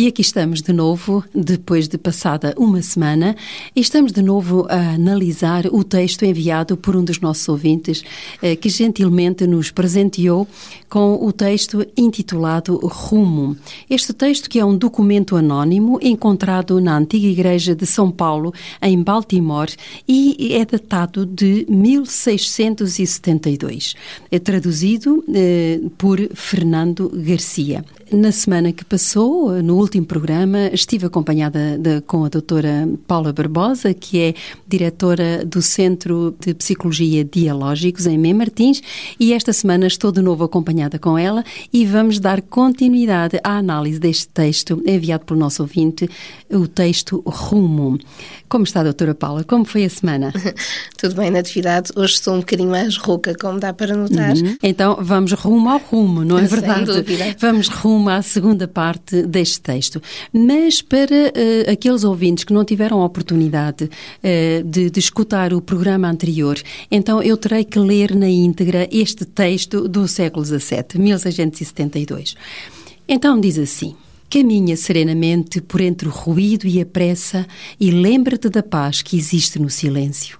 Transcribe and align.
E 0.00 0.06
aqui 0.06 0.20
estamos 0.20 0.62
de 0.62 0.72
novo, 0.72 1.24
depois 1.34 1.88
de 1.88 1.98
passada 1.98 2.54
uma 2.56 2.80
semana, 2.82 3.34
e 3.74 3.80
estamos 3.80 4.12
de 4.12 4.22
novo 4.22 4.64
a 4.70 4.94
analisar 4.94 5.66
o 5.66 5.82
texto 5.82 6.22
enviado 6.22 6.76
por 6.76 6.94
um 6.94 7.02
dos 7.02 7.20
nossos 7.20 7.48
ouvintes, 7.48 8.04
eh, 8.40 8.54
que 8.54 8.68
gentilmente 8.68 9.44
nos 9.44 9.72
presenteou 9.72 10.46
com 10.88 11.18
o 11.20 11.32
texto 11.32 11.84
intitulado 11.96 12.76
Rumo. 12.76 13.56
Este 13.90 14.12
texto 14.12 14.48
que 14.48 14.60
é 14.60 14.64
um 14.64 14.78
documento 14.78 15.34
anónimo 15.34 15.98
encontrado 16.00 16.80
na 16.80 16.96
antiga 16.96 17.26
igreja 17.26 17.74
de 17.74 17.84
São 17.84 18.08
Paulo, 18.08 18.54
em 18.80 19.02
Baltimore, 19.02 19.74
e 20.06 20.54
é 20.54 20.64
datado 20.64 21.26
de 21.26 21.66
1672. 21.68 23.96
É 24.30 24.38
traduzido 24.38 25.24
eh, 25.34 25.80
por 25.98 26.20
Fernando 26.36 27.10
Garcia. 27.12 27.84
Na 28.10 28.32
semana 28.32 28.72
que 28.72 28.86
passou, 28.86 29.62
no 29.62 29.76
último 29.76 30.06
programa, 30.06 30.70
estive 30.72 31.04
acompanhada 31.04 31.76
de, 31.76 32.00
com 32.00 32.24
a 32.24 32.30
doutora 32.30 32.88
Paula 33.06 33.34
Barbosa, 33.34 33.92
que 33.92 34.18
é 34.18 34.34
diretora 34.66 35.44
do 35.44 35.60
Centro 35.60 36.34
de 36.40 36.54
Psicologia 36.54 37.22
Dialógicos 37.22 38.06
em 38.06 38.16
Mem 38.16 38.32
Martins, 38.32 38.80
e 39.20 39.34
esta 39.34 39.52
semana 39.52 39.86
estou 39.86 40.10
de 40.10 40.22
novo 40.22 40.42
acompanhada 40.42 40.98
com 40.98 41.18
ela 41.18 41.44
e 41.70 41.84
vamos 41.84 42.18
dar 42.18 42.40
continuidade 42.40 43.38
à 43.44 43.58
análise 43.58 43.98
deste 44.00 44.28
texto 44.28 44.82
enviado 44.86 45.26
pelo 45.26 45.38
nosso 45.38 45.60
ouvinte, 45.62 46.08
o 46.50 46.66
texto 46.66 47.22
Rumo. 47.26 47.98
Como 48.48 48.64
está, 48.64 48.82
doutora 48.82 49.14
Paula? 49.14 49.44
Como 49.44 49.66
foi 49.66 49.84
a 49.84 49.90
semana? 49.90 50.32
Tudo 50.96 51.14
bem, 51.14 51.30
Natividade. 51.30 51.90
Hoje 51.94 52.14
estou 52.14 52.34
um 52.34 52.40
bocadinho 52.40 52.70
mais 52.70 52.96
rouca, 52.96 53.34
como 53.38 53.60
dá 53.60 53.74
para 53.74 53.94
notar. 53.94 54.34
Uhum. 54.34 54.56
Então, 54.62 54.96
vamos 54.98 55.32
rumo 55.32 55.68
ao 55.68 55.78
rumo, 55.78 56.24
não 56.24 56.38
é 56.38 56.46
Sem 56.46 56.58
verdade? 56.58 56.86
dúvida. 56.86 57.36
Vamos 57.38 57.68
rumo 57.68 57.97
à 58.06 58.20
segunda 58.20 58.68
parte 58.68 59.22
deste 59.22 59.60
texto. 59.60 60.02
Mas 60.32 60.82
para 60.82 61.14
uh, 61.14 61.70
aqueles 61.72 62.04
ouvintes 62.04 62.44
que 62.44 62.52
não 62.52 62.64
tiveram 62.64 63.00
a 63.00 63.06
oportunidade 63.06 63.84
uh, 63.84 64.64
de, 64.64 64.90
de 64.90 65.00
escutar 65.00 65.54
o 65.54 65.62
programa 65.62 66.08
anterior, 66.08 66.60
então 66.90 67.22
eu 67.22 67.36
terei 67.36 67.64
que 67.64 67.78
ler 67.78 68.14
na 68.14 68.28
íntegra 68.28 68.86
este 68.92 69.24
texto 69.24 69.88
do 69.88 70.06
século 70.06 70.44
XVII, 70.44 70.98
1672. 70.98 72.36
Então 73.08 73.40
diz 73.40 73.58
assim. 73.58 73.96
Caminha 74.30 74.76
serenamente 74.76 75.58
por 75.58 75.80
entre 75.80 76.06
o 76.06 76.10
ruído 76.10 76.66
e 76.66 76.82
a 76.82 76.84
pressa 76.84 77.46
e 77.80 77.90
lembra-te 77.90 78.50
da 78.50 78.62
paz 78.62 79.00
que 79.00 79.16
existe 79.16 79.58
no 79.58 79.70
silêncio. 79.70 80.38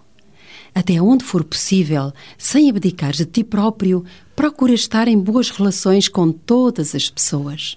Até 0.75 1.01
onde 1.01 1.25
for 1.25 1.43
possível, 1.43 2.13
sem 2.37 2.69
abdicar 2.69 3.13
de 3.13 3.25
ti 3.25 3.43
próprio, 3.43 4.05
procura 4.39 4.73
estar 4.73 5.09
em 5.09 5.19
boas 5.19 5.51
relações 5.51 6.07
com 6.07 6.31
todas 6.31 6.95
as 6.95 7.11
pessoas. 7.11 7.77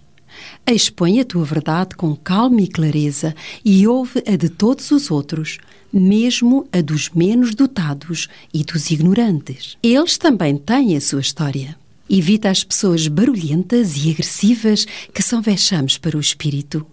Expõe 0.64 1.20
a 1.20 1.26
tua 1.26 1.44
verdade 1.44 1.96
com 1.96 2.16
calma 2.16 2.62
e 2.62 2.68
clareza 2.68 3.34
e 3.66 3.88
ouve 3.88 4.24
a 4.28 4.36
de 4.36 4.48
todos 4.48 4.92
os 4.92 5.10
outros, 5.10 5.58
mesmo 5.92 6.68
a 6.72 6.80
dos 6.80 7.10
menos 7.10 7.56
dotados 7.56 8.28
e 8.54 8.64
dos 8.64 8.92
ignorantes. 8.92 9.76
Eles 9.82 10.20
também 10.20 10.56
têm 10.56 10.96
a 10.96 11.02
sua 11.02 11.22
história. 11.22 11.76
Evita 12.08 12.52
as 12.52 12.64
pessoas 12.64 13.08
barulhentas 13.08 13.98
e 13.98 14.12
agressivas 14.12 14.86
que 15.12 15.24
são 15.24 15.42
vexames 15.42 15.98
para 15.98 16.16
o 16.16 16.22
espírito. 16.22 16.86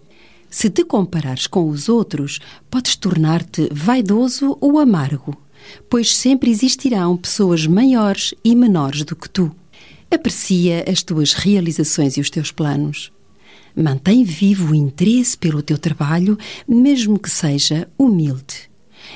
Se 0.49 0.67
te 0.71 0.83
comparares 0.83 1.45
com 1.45 1.69
os 1.69 1.87
outros, 1.87 2.39
podes 2.71 2.95
tornar-te 2.95 3.69
vaidoso 3.71 4.57
ou 4.59 4.79
amargo, 4.79 5.37
pois 5.87 6.17
sempre 6.17 6.49
existirão 6.49 7.15
pessoas 7.15 7.67
maiores 7.67 8.33
e 8.43 8.55
menores 8.55 9.03
do 9.03 9.15
que 9.15 9.29
tu. 9.29 9.55
Aprecia 10.11 10.85
as 10.89 11.03
tuas 11.03 11.33
realizações 11.33 12.17
e 12.17 12.21
os 12.21 12.29
teus 12.29 12.51
planos. 12.51 13.11
Mantém 13.75 14.23
vivo 14.23 14.71
o 14.71 14.75
interesse 14.75 15.37
pelo 15.37 15.61
teu 15.61 15.77
trabalho, 15.77 16.37
mesmo 16.67 17.19
que 17.19 17.29
seja 17.29 17.87
humilde. 17.97 18.69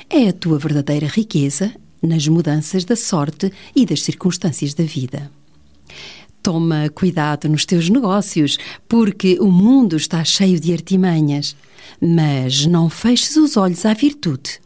É 0.08 0.28
a 0.28 0.32
tua 0.32 0.58
verdadeira 0.58 1.06
riqueza 1.06 1.74
nas 2.02 2.28
mudanças 2.28 2.84
da 2.84 2.96
sorte 2.96 3.52
e 3.74 3.84
das 3.84 4.02
circunstâncias 4.02 4.74
da 4.74 4.84
vida. 4.84 5.30
Toma 6.42 6.90
cuidado 6.90 7.48
nos 7.48 7.64
teus 7.64 7.88
negócios, 7.88 8.58
porque 8.86 9.38
o 9.40 9.50
mundo 9.50 9.96
está 9.96 10.22
cheio 10.24 10.60
de 10.60 10.72
artimanhas. 10.72 11.56
Mas 12.00 12.66
não 12.66 12.90
feches 12.90 13.36
os 13.36 13.56
olhos 13.56 13.86
à 13.86 13.94
virtude. 13.94 14.60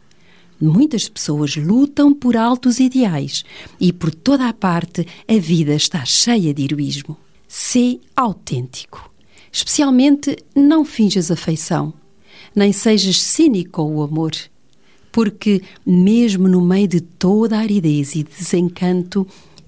Muitas 0.61 1.07
pessoas 1.07 1.55
lutam 1.55 2.13
por 2.13 2.35
altos 2.35 2.79
ideais 2.79 3.45
e 3.79 3.93
por 3.93 4.13
toda 4.13 4.49
a 4.49 4.53
parte 4.53 5.07
a 5.27 5.39
vida 5.39 5.73
está 5.73 6.03
cheia 6.03 6.53
de 6.53 6.63
heroísmo. 6.63 7.15
Sê 7.47 7.99
autêntico. 8.15 9.09
Especialmente, 9.51 10.37
não 10.53 10.83
finjas 10.83 11.31
afeição, 11.31 11.93
nem 12.53 12.73
sejas 12.73 13.21
cínico 13.21 13.71
com 13.71 13.95
o 13.95 14.03
amor, 14.03 14.33
porque, 15.11 15.61
mesmo 15.85 16.47
no 16.47 16.61
meio 16.61 16.87
de 16.87 17.01
toda 17.01 17.57
a 17.57 17.61
aridez 17.61 18.15
e 18.15 18.23
desencanto, 18.23 19.25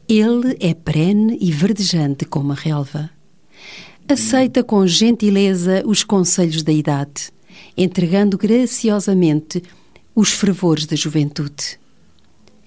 ele 0.08 0.58
é 0.60 0.74
perene 0.74 1.38
e 1.40 1.52
verdejante 1.52 2.26
como 2.26 2.52
a 2.52 2.56
relva. 2.56 3.10
Aceita 4.08 4.62
com 4.62 4.86
gentileza 4.86 5.84
os 5.86 6.04
conselhos 6.04 6.64
da 6.64 6.72
idade, 6.72 7.32
entregando 7.78 8.38
graciosamente 8.38 9.64
os 10.16 10.32
fervores 10.32 10.86
da 10.86 10.96
juventude. 10.96 11.80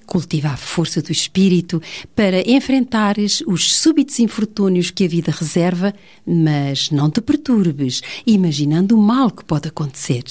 Cultiva 0.07 0.49
a 0.49 0.57
força 0.57 1.01
do 1.01 1.11
espírito 1.11 1.81
para 2.15 2.49
enfrentares 2.49 3.43
os 3.47 3.75
súbitos 3.75 4.19
infortúnios 4.21 4.91
que 4.91 5.05
a 5.05 5.09
vida 5.09 5.33
reserva, 5.33 5.95
mas 6.27 6.91
não 6.91 7.11
te 7.11 7.21
perturbes, 7.21 8.03
imaginando 8.27 8.97
o 8.97 9.03
mal 9.03 9.31
que 9.31 9.45
pode 9.45 9.69
acontecer. 9.69 10.25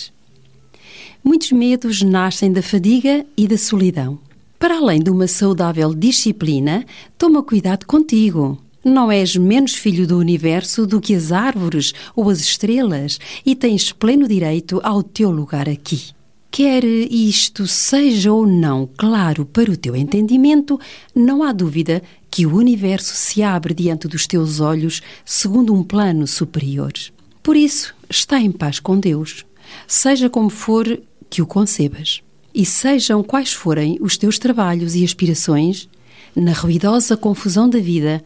Muitos 1.23 1.51
medos 1.51 2.01
nascem 2.01 2.51
da 2.51 2.61
fadiga 2.61 3.25
e 3.35 3.47
da 3.47 3.57
solidão. 3.57 4.19
Para 4.59 4.77
além 4.77 5.01
de 5.01 5.09
uma 5.09 5.27
saudável 5.27 5.93
disciplina, 5.93 6.85
toma 7.17 7.43
cuidado 7.43 7.85
contigo. 7.85 8.57
Não 8.83 9.11
és 9.11 9.35
menos 9.35 9.73
filho 9.73 10.05
do 10.05 10.17
universo 10.17 10.85
do 10.85 11.01
que 11.01 11.15
as 11.15 11.31
árvores 11.31 11.93
ou 12.15 12.29
as 12.29 12.39
estrelas 12.41 13.19
e 13.45 13.55
tens 13.55 13.91
pleno 13.91 14.27
direito 14.27 14.79
ao 14.83 15.01
teu 15.01 15.31
lugar 15.31 15.67
aqui. 15.69 16.13
Quer 16.55 16.83
isto 16.83 17.65
seja 17.65 18.31
ou 18.31 18.45
não 18.45 18.87
claro 18.95 19.43
para 19.43 19.71
o 19.71 19.75
teu 19.75 19.95
entendimento, 19.95 20.79
não 21.15 21.41
há 21.41 21.51
dúvida 21.51 22.03
que 22.29 22.45
o 22.45 22.55
universo 22.55 23.15
se 23.15 23.41
abre 23.41 23.73
diante 23.73 24.07
dos 24.07 24.27
teus 24.27 24.59
olhos 24.59 25.01
segundo 25.25 25.73
um 25.73 25.83
plano 25.83 26.27
superior. 26.27 26.93
Por 27.41 27.57
isso, 27.57 27.95
está 28.07 28.39
em 28.39 28.51
paz 28.51 28.79
com 28.79 28.99
Deus, 28.99 29.43
seja 29.87 30.29
como 30.29 30.51
for 30.51 31.01
que 31.27 31.41
o 31.41 31.47
concebas. 31.47 32.21
E 32.53 32.63
sejam 32.67 33.23
quais 33.23 33.51
forem 33.51 33.97
os 33.99 34.15
teus 34.15 34.37
trabalhos 34.37 34.93
e 34.93 35.03
aspirações, 35.03 35.89
na 36.35 36.53
ruidosa 36.53 37.17
confusão 37.17 37.67
da 37.67 37.79
vida, 37.79 38.23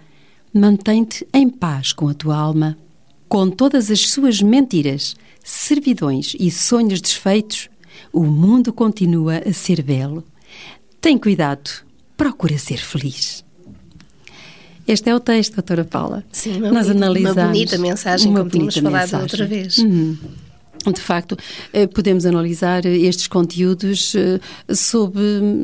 mantém-te 0.53 1.25
em 1.33 1.47
paz 1.47 1.93
com 1.93 2.09
a 2.09 2.13
tua 2.13 2.35
alma. 2.35 2.77
Com 3.29 3.49
todas 3.49 3.89
as 3.89 4.09
suas 4.09 4.41
mentiras, 4.41 5.15
servidões 5.45 6.35
e 6.37 6.51
sonhos 6.51 6.99
desfeitos, 6.99 7.69
o 8.11 8.23
mundo 8.23 8.71
continua 8.73 9.37
a 9.39 9.53
ser 9.53 9.81
belo. 9.81 10.23
Tem 10.99 11.17
cuidado, 11.17 11.69
procura 12.15 12.57
ser 12.57 12.77
feliz. 12.77 13.45
Este 14.87 15.09
é 15.09 15.15
o 15.15 15.19
texto, 15.19 15.53
doutora 15.55 15.83
Paula. 15.83 16.23
Sim, 16.31 16.57
uma, 16.57 16.71
Nós 16.71 16.87
bonita, 16.87 17.31
uma 17.31 17.45
bonita 17.47 17.77
mensagem, 17.77 18.29
uma 18.29 18.39
como 18.39 18.51
tínhamos 18.51 18.75
bonita 18.75 18.89
falado 18.89 19.01
mensagem. 19.03 19.23
outra 19.23 19.45
vez. 19.45 19.77
Uhum. 19.79 20.17
De 20.85 21.01
facto, 21.01 21.37
eh, 21.73 21.87
podemos 21.87 22.25
analisar 22.25 22.85
estes 22.85 23.27
conteúdos 23.27 24.15
eh, 24.15 24.39
sob 24.73 25.19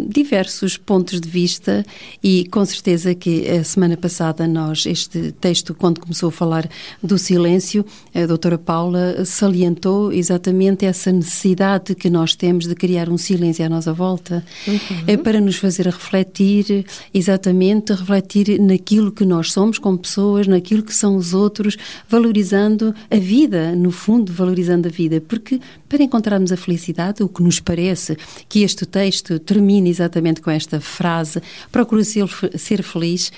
diversos 0.10 0.77
pontos 0.77 1.19
de 1.21 1.30
vista 1.30 1.86
e 2.21 2.45
com 2.51 2.65
certeza 2.65 3.15
que 3.15 3.50
a 3.50 3.63
semana 3.63 3.95
passada 3.95 4.48
nós, 4.48 4.86
este 4.86 5.31
texto, 5.33 5.74
quando 5.74 6.00
começou 6.00 6.30
a 6.30 6.31
falar 6.31 6.69
do 7.01 7.18
silêncio, 7.18 7.86
a 8.13 8.25
doutora 8.25 8.57
Paula 8.57 9.24
salientou 9.25 10.12
exatamente 10.12 10.86
essa 10.86 11.12
necessidade 11.12 11.95
que 11.95 12.09
nós 12.09 12.36
temos 12.36 12.68
de 12.68 12.75
criar 12.75 13.09
um 13.09 13.18
silêncio 13.18 13.66
à 13.66 13.69
nossa 13.69 13.94
volta 13.94 14.44
eh, 15.07 15.18
para 15.18 15.39
nos 15.39 15.57
fazer 15.57 15.86
refletir, 15.86 16.86
exatamente, 17.13 17.94
refletir 17.94 18.59
naquilo 18.59 19.12
que 19.12 19.25
nós 19.25 19.51
somos 19.51 19.77
como 19.80 19.98
pessoas, 19.98 20.48
naquilo 20.48 20.83
que 20.83 20.94
são 20.94 21.16
os 21.16 21.33
outros, 21.33 21.77
valorizando 22.07 22.94
a 23.09 23.18
vida, 23.18 23.75
no 23.75 23.92
fundo, 23.92 24.31
valorizando 24.31 24.88
a 24.88 24.92
vida. 24.92 25.03
Vida, 25.04 25.22
porque 25.22 25.60
para 25.88 26.04
encontrarmos 26.04 26.52
a 26.52 26.58
felicidade, 26.58 27.24
o 27.24 27.30
que 27.30 27.44
nos 27.44 27.60
parece 27.60 28.18
que 28.50 28.64
este 28.64 28.86
texto 28.86 29.38
termina 29.40 29.88
exatamente 29.88 30.42
com 30.42 30.50
esta 30.50 30.80
frase, 30.80 31.42
procura 31.72 32.04
ser, 32.04 32.26
ser 32.58 32.84
feliz, 32.84 33.32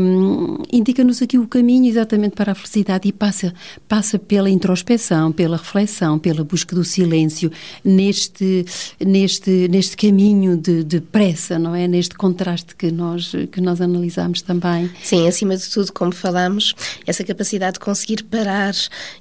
um, 0.00 0.62
indica-nos 0.72 1.20
aqui 1.22 1.38
o 1.38 1.46
caminho 1.46 1.86
exatamente 1.88 2.34
para 2.34 2.52
a 2.52 2.54
felicidade 2.54 3.08
e 3.08 3.12
passa, 3.12 3.52
passa 3.88 4.18
pela 4.18 4.48
introspeção, 4.48 5.32
pela 5.32 5.56
reflexão, 5.56 6.18
pela 6.18 6.44
busca 6.44 6.74
do 6.74 6.84
silêncio, 6.84 7.50
neste, 7.84 8.64
neste, 9.04 9.68
neste 9.68 9.96
caminho 9.96 10.56
de, 10.56 10.84
de 10.84 11.00
pressa, 11.00 11.58
não 11.58 11.74
é? 11.74 11.86
Neste 11.86 12.14
contraste 12.14 12.74
que 12.76 12.90
nós, 12.90 13.32
que 13.50 13.60
nós 13.60 13.80
analisamos 13.80 14.42
também. 14.42 14.90
Sim, 15.02 15.26
acima 15.26 15.56
de 15.56 15.68
tudo, 15.68 15.92
como 15.92 16.12
falamos, 16.12 16.74
essa 17.06 17.24
capacidade 17.24 17.74
de 17.74 17.80
conseguir 17.80 18.22
parar 18.24 18.74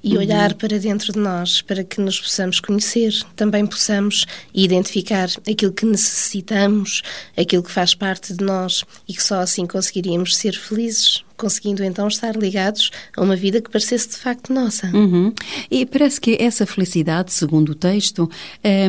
e 0.04 0.14
uhum. 0.14 0.20
olhar 0.20 0.54
para 0.54 0.80
dentro 0.80 1.12
de 1.12 1.20
nós, 1.20 1.62
para 1.62 1.79
que 1.84 2.02
nos 2.02 2.20
possamos 2.20 2.60
conhecer, 2.60 3.14
também 3.36 3.66
possamos 3.66 4.26
identificar 4.54 5.30
aquilo 5.50 5.72
que 5.72 5.86
necessitamos, 5.86 7.02
aquilo 7.38 7.64
que 7.64 7.72
faz 7.72 7.94
parte 7.94 8.34
de 8.34 8.44
nós 8.44 8.84
e 9.08 9.14
que 9.14 9.24
só 9.24 9.40
assim 9.40 9.66
conseguiríamos 9.66 10.38
ser 10.38 10.54
felizes 10.54 11.24
conseguindo 11.40 11.84
então 11.84 12.08
estar 12.08 12.36
ligados 12.36 12.92
a 13.16 13.22
uma 13.22 13.36
vida 13.36 13.62
que 13.62 13.70
parecesse 13.70 14.10
de 14.10 14.18
facto 14.18 14.54
nossa. 14.54 14.88
Uhum. 14.88 15.34
E 15.72 15.86
parece 15.86 16.20
que 16.20 16.38
essa 16.40 16.66
felicidade, 16.66 17.32
segundo 17.32 17.70
o 17.70 17.76
texto, 17.76 18.30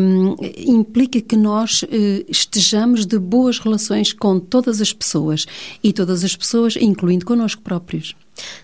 um, 0.02 0.36
implica 0.56 1.20
que 1.20 1.36
nós 1.36 1.82
uh, 1.82 1.86
estejamos 2.28 3.06
de 3.06 3.18
boas 3.18 3.58
relações 3.58 4.12
com 4.12 4.40
todas 4.40 4.80
as 4.80 4.92
pessoas 4.92 5.46
e 5.82 5.92
todas 5.92 6.24
as 6.24 6.34
pessoas, 6.34 6.76
incluindo 6.76 7.24
connosco 7.24 7.62
próprios. 7.62 8.14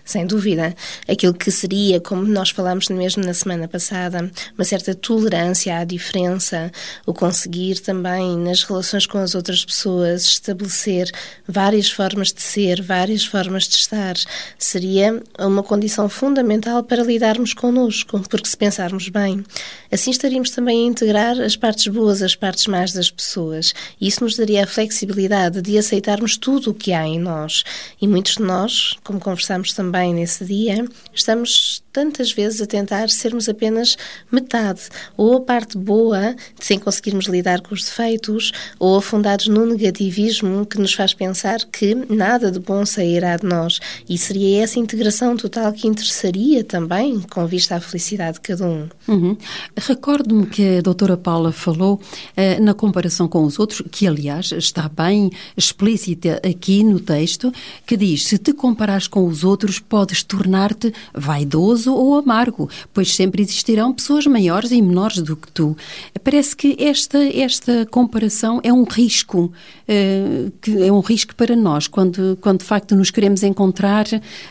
Sem 0.03 0.25
dúvida. 0.25 0.75
Aquilo 1.07 1.33
que 1.33 1.51
seria, 1.51 1.99
como 1.99 2.23
nós 2.23 2.49
falamos 2.49 2.87
mesmo 2.89 3.23
na 3.23 3.33
semana 3.33 3.67
passada, 3.67 4.31
uma 4.57 4.63
certa 4.63 4.95
tolerância 4.95 5.77
à 5.77 5.83
diferença, 5.83 6.71
o 7.05 7.13
conseguir 7.13 7.79
também 7.79 8.37
nas 8.37 8.63
relações 8.63 9.05
com 9.05 9.17
as 9.17 9.35
outras 9.35 9.63
pessoas 9.65 10.23
estabelecer 10.23 11.11
várias 11.47 11.89
formas 11.89 12.31
de 12.31 12.41
ser, 12.41 12.81
várias 12.81 13.25
formas 13.25 13.67
de 13.67 13.76
estar, 13.77 14.15
seria 14.57 15.21
uma 15.39 15.63
condição 15.63 16.09
fundamental 16.09 16.83
para 16.83 17.03
lidarmos 17.03 17.53
connosco, 17.53 18.19
porque 18.29 18.47
se 18.47 18.57
pensarmos 18.57 19.09
bem, 19.09 19.43
assim 19.91 20.11
estaríamos 20.11 20.49
também 20.51 20.85
a 20.85 20.89
integrar 20.89 21.39
as 21.39 21.55
partes 21.55 21.87
boas, 21.87 22.21
as 22.21 22.35
partes 22.35 22.67
más 22.67 22.93
das 22.93 23.09
pessoas, 23.09 23.73
isso 23.99 24.23
nos 24.23 24.35
daria 24.35 24.63
a 24.63 24.67
flexibilidade 24.67 25.61
de 25.61 25.77
aceitarmos 25.77 26.37
tudo 26.37 26.71
o 26.71 26.73
que 26.73 26.93
há 26.93 27.05
em 27.05 27.19
nós. 27.19 27.63
E 28.01 28.07
muitos 28.07 28.35
de 28.35 28.43
nós, 28.43 28.95
como 29.03 29.19
conversamos 29.19 29.73
também 29.73 30.13
nesse 30.13 30.45
dia, 30.45 30.85
estamos 31.13 31.83
tantas 31.97 32.31
vezes 32.31 32.61
a 32.61 32.67
tentar 32.67 33.09
sermos 33.09 33.49
apenas 33.49 33.97
metade, 34.31 34.81
ou 35.17 35.37
a 35.37 35.41
parte 35.41 35.75
boa, 35.75 36.35
sem 36.59 36.77
conseguirmos 36.77 37.25
lidar 37.25 37.59
com 37.61 37.73
os 37.73 37.85
defeitos, 37.85 38.51
ou 38.77 38.97
afundados 38.97 39.47
no 39.47 39.65
negativismo 39.65 40.63
que 40.63 40.77
nos 40.77 40.93
faz 40.93 41.15
pensar 41.15 41.57
que 41.65 41.95
nada 42.07 42.51
de 42.51 42.59
bom 42.59 42.85
sairá 42.85 43.35
de 43.35 43.47
nós. 43.47 43.79
E 44.07 44.15
seria 44.15 44.61
essa 44.61 44.77
integração 44.77 45.35
total 45.35 45.73
que 45.73 45.87
interessaria 45.87 46.63
também 46.63 47.19
com 47.21 47.47
vista 47.47 47.77
à 47.77 47.79
felicidade 47.79 48.33
de 48.33 48.41
cada 48.41 48.67
um. 48.67 48.87
Uhum. 49.07 49.35
Recordo-me 49.75 50.45
que 50.45 50.77
a 50.77 50.81
doutora 50.81 51.17
Paula 51.17 51.51
falou 51.51 51.95
uh, 51.95 52.63
na 52.63 52.75
comparação 52.75 53.27
com 53.27 53.43
os 53.43 53.57
outros, 53.57 53.81
que 53.89 54.05
aliás 54.05 54.51
está 54.51 54.87
bem 54.87 55.31
explícita 55.57 56.39
aqui 56.47 56.83
no 56.83 56.99
texto, 56.99 57.51
que 57.87 57.97
diz: 57.97 58.25
se 58.25 58.37
te 58.37 58.53
comparares 58.53 59.07
com 59.07 59.25
os 59.25 59.43
outros 59.43 59.79
podes 59.79 60.21
tornar-te 60.21 60.93
vaidoso 61.11 61.86
ou 61.93 62.17
amargo, 62.17 62.69
pois 62.93 63.15
sempre 63.15 63.41
existirão 63.41 63.93
pessoas 63.93 64.25
maiores 64.25 64.71
e 64.71 64.81
menores 64.81 65.19
do 65.19 65.35
que 65.35 65.51
tu. 65.51 65.75
Parece 66.23 66.55
que 66.55 66.75
esta, 66.79 67.17
esta 67.17 67.85
comparação 67.85 68.59
é 68.63 68.71
um 68.71 68.83
risco, 68.83 69.51
uh, 69.87 70.51
que 70.61 70.83
é 70.83 70.91
um 70.91 70.99
risco 70.99 71.35
para 71.35 71.55
nós, 71.55 71.87
quando, 71.87 72.37
quando 72.41 72.59
de 72.59 72.65
facto 72.65 72.95
nos 72.95 73.11
queremos 73.11 73.43
encontrar 73.43 74.05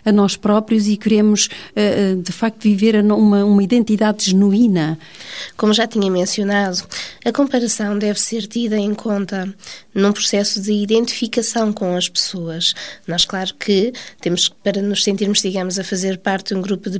a 0.04 0.12
nós 0.12 0.36
próprios 0.36 0.86
e 0.88 0.96
queremos 0.96 1.48
uh, 1.72 2.22
de 2.22 2.32
facto 2.32 2.62
viver 2.62 2.96
uma, 3.02 3.44
uma 3.44 3.62
identidade 3.62 4.30
genuína. 4.30 4.98
Como 5.56 5.72
já 5.72 5.86
tinha 5.86 6.10
mencionado, 6.10 6.82
a 7.24 7.32
comparação 7.32 7.98
deve 7.98 8.20
ser 8.20 8.46
tida 8.46 8.76
em 8.76 8.94
conta 8.94 9.54
num 9.94 10.12
processo 10.12 10.60
de 10.60 10.72
identificação 10.72 11.72
com 11.72 11.96
as 11.96 12.08
pessoas. 12.08 12.74
Nós, 13.06 13.24
claro 13.24 13.54
que 13.54 13.92
temos, 14.20 14.48
para 14.48 14.82
nos 14.82 15.02
sentirmos, 15.02 15.40
digamos, 15.40 15.78
a 15.78 15.84
fazer 15.84 16.18
parte 16.18 16.48
de 16.48 16.54
um 16.54 16.62
grupo 16.62 16.90
de 16.90 16.98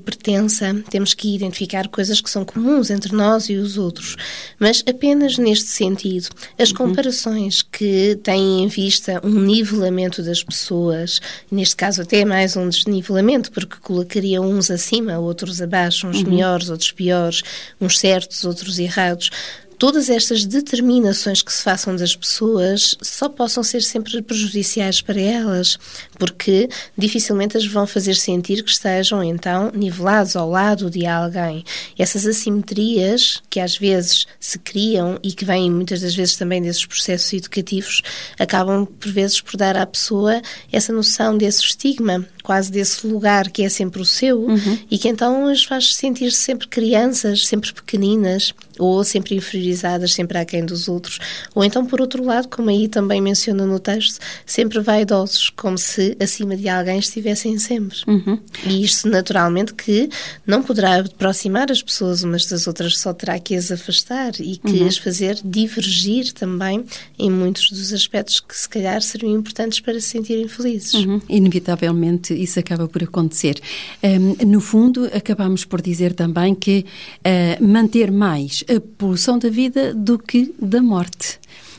temos 0.90 1.14
que 1.14 1.34
identificar 1.34 1.88
coisas 1.88 2.20
que 2.20 2.30
são 2.30 2.44
comuns 2.44 2.90
entre 2.90 3.14
nós 3.14 3.48
e 3.48 3.54
os 3.54 3.78
outros. 3.78 4.16
Mas 4.58 4.82
apenas 4.88 5.38
neste 5.38 5.68
sentido, 5.68 6.28
as 6.58 6.70
uhum. 6.70 6.76
comparações 6.76 7.62
que 7.62 8.18
têm 8.22 8.64
em 8.64 8.68
vista 8.68 9.20
um 9.24 9.40
nivelamento 9.40 10.22
das 10.22 10.42
pessoas, 10.42 11.20
neste 11.50 11.76
caso 11.76 12.02
até 12.02 12.24
mais 12.24 12.56
um 12.56 12.68
desnivelamento, 12.68 13.50
porque 13.52 13.76
colocaria 13.80 14.40
uns 14.40 14.70
acima, 14.70 15.18
outros 15.18 15.62
abaixo, 15.62 16.06
uns 16.06 16.22
uhum. 16.22 16.30
melhores, 16.30 16.70
outros 16.70 16.92
piores, 16.92 17.42
uns 17.80 17.98
certos, 17.98 18.44
outros 18.44 18.78
errados, 18.78 19.30
todas 19.78 20.08
estas 20.08 20.44
determinações 20.44 21.42
que 21.42 21.52
se 21.52 21.62
façam 21.62 21.94
das 21.94 22.16
pessoas 22.16 22.96
só 23.02 23.28
possam 23.28 23.62
ser 23.62 23.82
sempre 23.82 24.22
prejudiciais 24.22 25.00
para 25.00 25.20
elas, 25.20 25.78
porque 26.18 26.68
dificilmente 26.96 27.56
as 27.56 27.66
vão 27.66 27.86
fazer 27.86 28.14
sentir 28.14 28.62
que 28.62 28.70
estejam 28.70 29.22
então 29.22 29.70
nivelados 29.74 30.36
ao 30.36 30.48
lado 30.48 30.90
de 30.90 31.06
alguém. 31.06 31.64
Essas 31.98 32.26
assimetrias 32.26 33.42
que 33.50 33.60
às 33.60 33.76
vezes 33.76 34.26
se 34.40 34.58
criam 34.58 35.18
e 35.22 35.32
que 35.32 35.44
vêm 35.44 35.70
muitas 35.70 36.00
das 36.00 36.14
vezes 36.14 36.36
também 36.36 36.62
desses 36.62 36.84
processos 36.86 37.32
educativos 37.32 38.02
acabam 38.38 38.86
por 38.86 39.10
vezes 39.10 39.40
por 39.40 39.56
dar 39.56 39.76
à 39.76 39.86
pessoa 39.86 40.40
essa 40.72 40.92
noção 40.92 41.36
desse 41.36 41.62
estigma, 41.62 42.26
quase 42.42 42.70
desse 42.70 43.06
lugar 43.06 43.50
que 43.50 43.62
é 43.62 43.68
sempre 43.68 44.00
o 44.00 44.04
seu 44.04 44.40
uhum. 44.40 44.78
e 44.90 44.98
que 44.98 45.08
então 45.08 45.46
as 45.46 45.64
faz 45.64 45.94
sentir 45.94 46.30
-se 46.30 46.46
sempre 46.46 46.68
crianças, 46.68 47.46
sempre 47.46 47.72
pequeninas 47.72 48.54
ou 48.78 49.02
sempre 49.04 49.34
inferiorizadas, 49.34 50.12
sempre 50.12 50.38
aquém 50.38 50.64
dos 50.64 50.88
outros. 50.88 51.18
Ou 51.54 51.64
então, 51.64 51.84
por 51.84 52.00
outro 52.00 52.24
lado, 52.24 52.48
como 52.48 52.70
aí 52.70 52.88
também 52.88 53.20
menciona 53.20 53.64
no 53.66 53.78
texto, 53.78 54.20
sempre 54.44 54.80
vaidosos, 54.80 55.50
como 55.50 55.78
se 55.78 56.05
acima 56.20 56.56
de 56.56 56.68
alguém 56.68 56.98
estivessem 56.98 57.58
sempre. 57.58 57.98
Uhum. 58.06 58.38
E 58.66 58.82
isto, 58.82 59.08
naturalmente, 59.08 59.74
que 59.74 60.08
não 60.46 60.62
poderá 60.62 61.00
aproximar 61.00 61.70
as 61.70 61.82
pessoas 61.82 62.22
umas 62.22 62.46
das 62.46 62.66
outras, 62.66 62.98
só 62.98 63.12
terá 63.12 63.38
que 63.38 63.54
as 63.54 63.70
afastar 63.70 64.32
e 64.40 64.56
que 64.56 64.80
uhum. 64.80 64.86
as 64.86 64.98
fazer 64.98 65.38
divergir 65.44 66.32
também 66.32 66.84
em 67.18 67.30
muitos 67.30 67.70
dos 67.70 67.92
aspectos 67.92 68.40
que, 68.40 68.56
se 68.56 68.68
calhar, 68.68 69.00
seriam 69.02 69.32
importantes 69.32 69.80
para 69.80 70.00
se 70.00 70.08
sentirem 70.08 70.48
felizes. 70.48 70.94
Uhum. 70.94 71.20
Inevitavelmente, 71.28 72.34
isso 72.34 72.58
acaba 72.58 72.88
por 72.88 73.02
acontecer. 73.02 73.60
Um, 74.02 74.46
no 74.46 74.60
fundo, 74.60 75.06
acabamos 75.12 75.64
por 75.64 75.80
dizer 75.80 76.12
também 76.12 76.54
que 76.54 76.84
uh, 77.20 77.64
manter 77.64 78.10
mais 78.10 78.64
a 78.68 78.80
poluição 78.98 79.38
da 79.38 79.48
vida 79.48 79.94
do 79.94 80.18
que 80.18 80.54
da 80.60 80.82
morte 80.82 81.38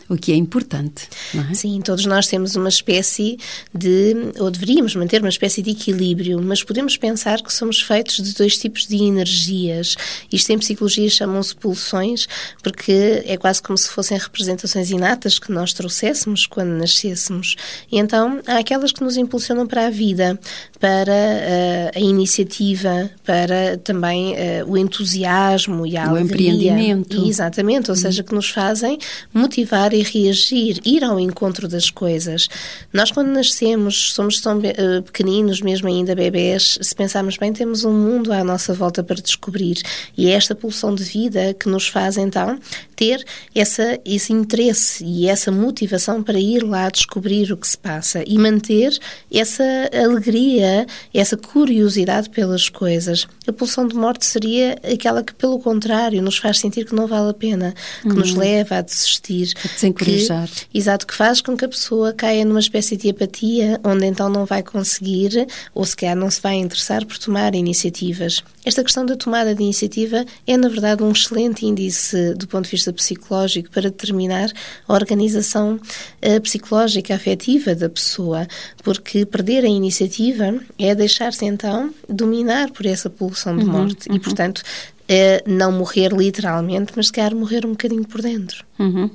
o 0.10 0.16
que 0.16 0.32
é 0.32 0.36
importante. 0.36 1.08
É? 1.36 1.54
Sim, 1.54 1.82
todos 1.82 2.06
nós 2.06 2.28
temos 2.28 2.56
uma 2.56 2.70
espécie 2.70 3.38
de, 3.74 4.16
ou 4.40 4.50
deveríamos 4.50 4.96
manter 4.96 5.22
uma 5.22 5.30
espécie 5.30 5.62
de 5.62 5.72
equilíbrio, 5.72 6.42
mas 6.42 6.64
podemos 6.64 6.96
pensar 6.98 7.42
que 7.42 7.54
somos 7.54 7.82
feitos 7.82 8.18
de 8.18 8.34
dois 8.34 8.58
tipos 8.58 8.88
de 8.88 9.04
energias. 9.04 9.96
Isto 10.32 10.52
em 10.52 10.60
psicologia 10.60 11.10
chamam-se 11.10 11.56
pulsões, 11.56 12.28
porque 12.64 13.24
é 13.26 13.38
quase 13.38 13.62
como 13.62 13.78
se 13.78 13.90
fossem 13.90 14.18
representações 14.18 14.90
inatas 14.92 15.40
que 15.40 15.52
nós 15.52 15.74
trouxéssemos 15.74 16.46
quando 16.46 16.70
nascêssemos. 16.70 17.56
E 17.92 17.98
então 17.98 18.40
há 18.48 18.60
aquelas 18.60 18.92
que 18.92 19.04
nos 19.04 19.18
impulsionam 19.18 19.68
para 19.68 19.88
a 19.88 19.90
vida, 19.90 20.40
para 20.80 21.12
uh, 21.12 21.98
a 21.98 22.00
iniciativa, 22.00 23.10
para 23.26 23.78
também 23.78 24.34
uh, 24.34 24.38
o 24.68 24.78
entusiasmo 24.78 25.86
e 25.86 25.98
a 25.98 26.06
o 26.06 26.10
alegria. 26.12 26.52
empreendimento. 26.52 27.26
Exatamente, 27.28 27.90
ou 27.90 27.98
hum. 27.98 28.00
seja, 28.00 28.24
que 28.24 28.34
nos 28.34 28.50
fazem 28.50 28.98
motivar 29.34 29.94
e 29.98 30.04
reagir, 30.04 30.80
ir 30.86 31.04
ao 31.04 31.20
encontro 31.20 31.68
das 31.68 31.89
coisas. 31.89 32.48
Nós, 32.94 33.12
quando 33.12 33.30
nascemos, 33.30 34.13
somos 34.13 34.39
tão 34.39 34.60
uh, 34.60 35.04
pequeninos, 35.04 35.62
mesmo 35.62 35.88
ainda 35.88 36.16
bebés, 36.16 36.77
se 36.82 36.96
pensarmos 36.96 37.38
bem, 37.38 37.51
temos 37.51 37.84
um 37.84 37.94
mundo 37.94 38.32
à 38.32 38.44
nossa 38.44 38.74
volta 38.74 39.04
para 39.04 39.22
descobrir. 39.22 39.82
E 40.18 40.27
é 40.30 40.32
esta 40.32 40.56
pulsão 40.56 40.94
de 40.94 41.04
vida 41.04 41.54
que 41.54 41.68
nos 41.68 41.88
faz, 41.88 42.18
então, 42.18 42.60
ter 42.96 43.24
essa, 43.54 44.00
esse 44.04 44.34
interesse 44.34 45.06
e 45.06 45.27
essa 45.27 45.51
motivação 45.51 46.24
para 46.24 46.39
ir 46.39 46.63
lá 46.63 46.89
descobrir 46.89 47.51
o 47.51 47.58
que 47.58 47.68
se 47.68 47.77
passa 47.77 48.24
e 48.25 48.38
manter 48.38 48.98
essa 49.32 49.63
alegria, 49.94 50.88
essa 51.13 51.38
curiosidade 51.38 52.30
pelas 52.30 52.70
coisas. 52.70 53.27
A 53.48 53.54
pulsão 53.54 53.88
de 53.88 53.96
morte 53.96 54.25
seria 54.25 54.77
aquela 54.84 55.24
que, 55.24 55.34
pelo 55.34 55.60
contrário, 55.60 56.22
nos 56.22 56.38
faz 56.38 56.60
sentir 56.60 56.86
que 56.86 56.96
não 56.96 57.08
vale 57.08 57.30
a 57.30 57.34
pena, 57.34 57.74
que 58.01 58.10
uhum. 58.10 58.16
nos 58.16 58.34
leva 58.34 58.77
a 58.77 58.82
desistir. 58.82 59.54
A 59.63 59.68
Desencorajar. 59.91 60.48
que, 60.48 60.77
exato, 60.77 61.08
que 61.08 61.15
faz 61.15 61.41
com 61.41 61.56
que 61.56 61.65
a 61.65 61.70
pessoa 61.70 62.13
caia 62.13 62.46
numa 62.46 62.60
espécie 62.60 62.96
de 62.98 63.10
apatia, 63.10 63.79
onde 63.84 64.06
então 64.06 64.29
não 64.29 64.46
vai 64.46 64.63
conseguir, 64.63 65.48
ou 65.74 65.86
sequer 65.86 66.15
não 66.15 66.29
se 66.29 66.41
vai 66.41 66.56
interessar 66.56 67.06
por 67.06 67.17
tomar 67.17 67.56
iniciativas. 67.56 68.44
Esta 68.65 68.84
questão 68.84 69.06
da 69.06 69.15
tomada 69.15 69.56
de 69.56 69.63
iniciativa 69.63 70.25
é, 70.46 70.58
na 70.58 70.70
verdade, 70.70 71.03
um 71.03 71.12
excelente 71.12 71.65
índice 71.65 72.34
do 72.36 72.48
ponto 72.48 72.65
de 72.65 72.72
vista 72.72 72.91
psicológico 72.91 73.70
para 73.70 73.84
determinar 73.84 74.51
a 74.88 74.94
organização 74.94 75.75
uh, 75.75 76.41
psicológica, 76.41 77.15
afetiva 77.15 77.75
da 77.75 77.89
pessoa, 77.89 78.48
porque 78.84 79.25
perder 79.25 79.63
a 79.63 79.70
iniciativa 79.70 80.56
é 80.77 80.94
deixar-se 80.94 81.46
então 81.46 81.94
dominar 82.10 82.72
por 82.72 82.86
essa 82.86 83.10
pulsão 83.10 83.56
de 83.56 83.65
uhum, 83.65 83.72
morte 83.72 84.10
uhum. 84.10 84.15
e, 84.15 84.20
portanto, 84.20 84.62
é 85.08 85.41
não 85.48 85.72
morrer 85.72 86.12
literalmente, 86.12 86.94
mas 86.96 87.10
quer 87.10 87.34
morrer 87.34 87.65
um 87.65 87.72
bocadinho 87.72 88.06
por 88.06 88.22
dentro. 88.22 88.65
Uhum. 88.77 89.10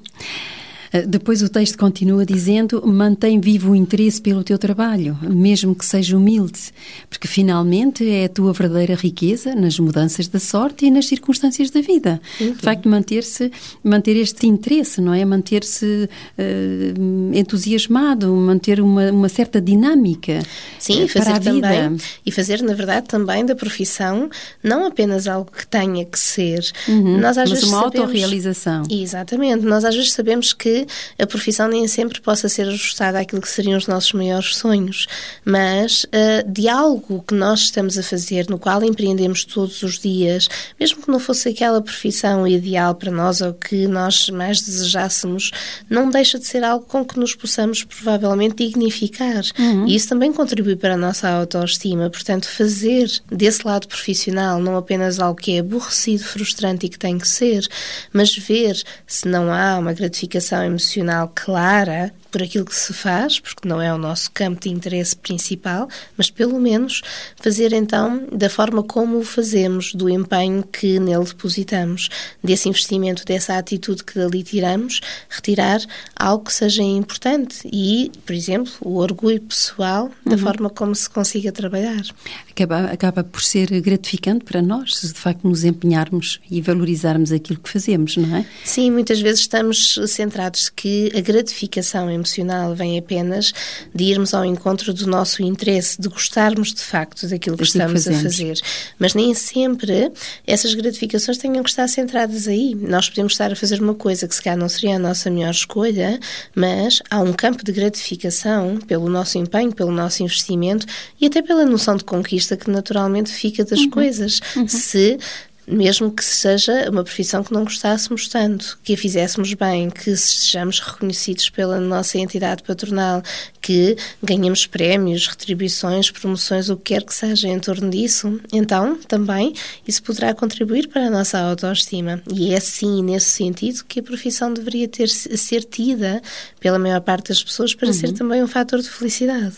Eh, 0.93 1.03
depois 1.03 1.43
o 1.43 1.49
texto 1.49 1.79
continua 1.79 2.25
dizendo: 2.27 2.83
mantém 2.87 3.41
vivo 3.41 3.73
o 3.73 3.77
interesse 3.77 4.21
pelo 4.21 4.45
teu 4.45 4.59
trabalho, 4.59 5.19
mesmo 5.23 5.75
que 5.75 5.85
seja 5.85 6.17
humilde, 6.17 6.73
porque 7.09 7.27
finalmente 7.27 8.09
é 8.09 8.27
a 8.27 8.29
tua 8.29 8.53
verdadeira 8.53 8.95
riqueza 8.95 9.55
nas 9.55 9.79
mudanças 9.79 10.29
da 10.29 10.39
sorte 10.39 10.87
e 10.87 10.91
nas 10.91 11.07
circunstâncias 11.07 11.71
da 11.71 11.81
vida. 11.81 12.21
Uhum. 12.41 12.53
De 12.53 12.59
facto, 12.59 12.89
manter-se, 12.89 13.51
manter 13.83 14.17
este 14.17 14.47
interesse, 14.47 15.01
não 15.01 15.15
é? 15.15 15.25
Manter-se 15.25 16.09
uh, 16.39 17.35
entusiasmado, 17.37 18.35
manter 18.35 18.81
uma, 18.81 19.11
uma 19.11 19.29
certa 19.29 19.61
dinâmica. 19.61 20.43
Sim, 20.79 21.09
fazer 21.09 21.25
para 21.25 21.37
a 21.37 21.41
também, 21.41 21.89
vida. 21.91 22.05
E 22.27 22.31
fazer, 22.31 22.63
na 22.63 22.75
verdade, 22.75 23.07
também 23.09 23.45
da 23.47 23.55
profissão 23.55 24.29
não 24.63 24.87
apenas 24.87 25.27
algo 25.27 25.51
que 25.51 25.67
tenha 25.67 26.05
que 26.05 26.19
ser. 26.19 26.71
Uhum. 26.89 27.19
Nós, 27.19 27.39
às 27.39 27.49
Mas 27.49 27.61
vezes, 27.61 27.65
uma 27.69 27.83
sabemos... 27.85 28.01
autorrealização. 28.01 28.83
Exatamente. 28.91 29.65
Nós 29.65 29.85
às 29.85 29.95
vezes 29.95 30.13
sabemos 30.13 30.53
que 30.53 30.82
a 31.19 31.27
profissão 31.27 31.69
nem 31.69 31.87
sempre 31.87 32.21
possa 32.21 32.49
ser 32.49 32.69
ajustada 32.69 33.21
àquilo 33.21 33.41
que 33.41 33.49
seriam 33.49 33.79
os 33.79 33.87
nossos 33.87 34.13
maiores 34.13 34.57
sonhos, 34.57 35.07
mas 35.45 36.05
uh, 36.05 36.51
de 36.51 36.69
algo 36.69 37.23
que 37.27 37.35
nós 37.35 37.61
estamos 37.61 37.99
a 37.99 38.03
fazer, 38.03 38.49
no 38.49 38.59
qual 38.59 38.83
empreendemos 38.83 39.45
todos 39.45 39.83
os 39.83 39.99
dias, 39.99 40.49
mesmo 40.79 41.03
que 41.03 41.11
não 41.11 41.19
fosse 41.19 41.49
aquela 41.49 41.81
profissão 41.81 42.47
ideal 42.47 42.95
para 42.95 43.11
nós 43.11 43.41
ou 43.41 43.53
que 43.53 43.87
nós 43.87 44.29
mais 44.31 44.61
desejássemos, 44.61 45.51
não 45.89 46.11
deixa 46.11 46.39
de 46.39 46.47
ser 46.47 46.65
algo 46.65 46.85
com 46.87 47.05
que 47.05 47.19
nos 47.19 47.35
possamos 47.35 47.85
provavelmente 47.85 48.57
dignificar. 48.57 49.43
Uhum. 49.59 49.87
E 49.87 49.95
isso 49.95 50.09
também 50.09 50.33
contribui 50.33 50.77
para 50.77 50.95
a 50.95 50.97
nossa 50.97 51.29
autoestima. 51.29 52.11
Portanto, 52.11 52.49
fazer 52.49 53.11
desse 53.31 53.67
lado 53.67 53.89
profissional 53.89 54.61
não 54.61 54.77
apenas 54.77 55.19
algo 55.19 55.41
que 55.41 55.57
é 55.57 55.59
aborrecido, 55.61 56.25
frustrante 56.25 56.87
e 56.87 56.89
que 56.89 56.99
tem 56.99 57.19
que 57.19 57.29
ser, 57.29 57.67
mas 58.13 58.37
ver 58.37 58.83
se 59.07 59.29
não 59.29 59.53
há 59.53 59.79
uma 59.79 59.93
gratificação 59.93 60.65
emocional 60.73 61.33
clara 61.35 62.13
por 62.33 62.43
aquilo 62.43 62.65
que 62.65 62.75
se 62.75 62.93
faz, 62.95 63.39
porque 63.39 63.69
não 63.69 63.81
é 63.81 63.93
o 63.95 63.99
nosso 63.99 64.31
campo 64.33 64.63
de 64.63 64.71
interesse 64.71 65.15
principal, 65.15 65.89
mas 66.17 66.31
pelo 66.31 66.59
menos 66.59 67.03
fazer 67.37 67.73
então 67.75 68.27
da 68.33 68.49
forma 68.49 68.83
como 68.83 69.19
o 69.19 69.25
fazemos, 69.25 69.95
do 69.95 70.09
empenho 70.09 70.65
que 70.65 70.99
nele 70.99 71.25
depositamos, 71.25 72.09
desse 72.43 72.69
investimento, 72.69 73.25
dessa 73.25 73.59
atitude 73.59 74.03
que 74.03 74.19
dali 74.19 74.43
tiramos, 74.43 75.01
retirar 75.29 75.81
algo 76.17 76.45
que 76.45 76.55
seja 76.55 76.83
importante 76.83 77.69
e, 77.71 78.11
por 78.25 78.35
exemplo, 78.35 78.73
o 78.81 78.97
orgulho 78.97 79.41
pessoal 79.41 80.11
da 80.25 80.33
uhum. 80.33 80.39
forma 80.39 80.71
como 80.71 80.95
se 80.95 81.09
consiga 81.09 81.53
trabalhar. 81.53 82.03
Acaba, 82.51 82.85
acaba 82.87 83.23
por 83.25 83.43
ser 83.43 83.69
gratificante 83.81 84.45
para 84.45 84.63
nós, 84.63 84.97
se 84.97 85.09
de 85.09 85.19
facto 85.19 85.47
nos 85.47 85.65
empenharmos 85.65 86.41
e 86.51 86.61
valorizarmos 86.63 87.31
aquilo 87.31 87.61
que 87.61 87.69
fazemos, 87.69 88.17
não 88.17 88.37
é? 88.37 88.47
Sim, 88.65 88.91
muitas 88.91 89.21
vezes 89.21 89.41
estamos 89.41 89.99
centrados 90.09 90.71
que 90.71 91.13
a 91.15 91.21
gratificação 91.21 92.11
emocional 92.23 92.75
vem 92.75 92.99
apenas 92.99 93.53
de 93.95 94.05
irmos 94.05 94.33
ao 94.33 94.45
encontro 94.45 94.95
do 94.95 95.07
nosso 95.07 95.43
interesse, 95.43 96.01
de 96.01 96.09
gostarmos 96.09 96.73
de 96.73 96.83
facto 96.83 97.27
daquilo 97.27 97.57
que 97.57 97.65
estamos 97.65 98.07
a 98.07 98.13
fazer. 98.13 98.59
Mas 98.99 99.15
nem 99.15 99.35
sempre 99.35 100.11
essas 100.47 100.75
gratificações 100.75 101.39
tenham 101.39 101.63
que 101.63 101.71
estar 101.71 101.89
centradas 101.89 102.47
aí. 102.49 102.75
Nós 102.75 103.09
podemos 103.09 103.33
estar 103.33 103.53
a 103.53 103.57
fazer 103.57 103.81
uma 103.81 103.95
coisa 103.95 104.27
que 104.27 104.35
se 104.35 104.43
calhar 104.43 104.59
não 104.59 104.69
seria 104.69 104.97
a 104.97 104.99
nossa 104.99 105.31
melhor 105.31 105.51
escolha, 105.51 106.19
mas 106.55 107.03
há 107.11 107.21
um 107.21 107.33
campo 107.33 107.65
de 107.65 107.73
gratificação 107.73 108.79
pelo 108.87 109.09
nosso 109.09 109.37
empenho, 109.39 109.75
pelo 109.75 109.93
nosso 109.93 110.23
investimento 110.23 110.87
e 111.21 111.27
até 111.27 111.43
pela 111.43 111.65
noção 111.65 111.97
de 111.97 112.05
conquista 112.05 112.57
que 112.57 112.71
naturalmente 112.71 113.31
fica 113.31 113.65
das 113.65 113.81
uhum. 113.81 113.91
coisas. 113.91 114.41
Uhum. 114.57 114.69
Se 114.69 115.19
mesmo 115.67 116.11
que 116.11 116.25
seja 116.25 116.91
uma 116.91 117.05
profissão 117.05 117.43
que 117.43 117.53
não 117.53 117.65
gostássemos 117.65 118.29
tanto, 118.29 118.79
que 118.83 118.95
a 118.95 118.97
fizéssemos 118.97 119.55
bem, 119.55 119.91
que 119.91 120.17
sejamos 120.17 120.81
reconhecidos 120.81 121.51
pela 121.51 121.81
nossa 121.81 122.19
entidade 122.19 122.63
patronal, 122.63 123.23
que 123.61 123.97
ganhemos 124.23 124.67
prémios, 124.67 125.29
retribuições, 125.29 126.11
promoções, 126.11 126.69
o 126.69 126.77
que 126.77 126.95
quer 126.95 127.05
que 127.05 127.15
seja 127.15 127.49
em 127.49 127.59
torno 127.59 127.91
disso, 127.91 128.41
então 128.53 128.99
também 129.07 129.55
isso 129.87 130.03
poderá 130.03 130.35
contribuir 130.35 130.89
para 130.89 131.07
a 131.07 131.11
nossa 131.11 131.39
autoestima. 131.39 132.21
E 132.33 132.53
é 132.53 132.61
sim 132.61 133.03
nesse 133.03 133.31
sentido 133.31 133.85
que 133.85 134.01
a 134.01 134.03
profissão 134.03 134.53
deveria 134.53 134.89
ter 134.89 135.09
ser 135.09 135.65
tida 135.65 136.21
pela 136.59 136.79
maior 136.79 137.01
parte 137.01 137.29
das 137.29 137.43
pessoas 137.43 137.75
para 137.75 137.89
uhum. 137.89 137.95
ser 137.95 138.13
também 138.13 138.43
um 138.43 138.49
fator 138.49 138.81
de 138.81 138.91
felicidade. 138.91 139.55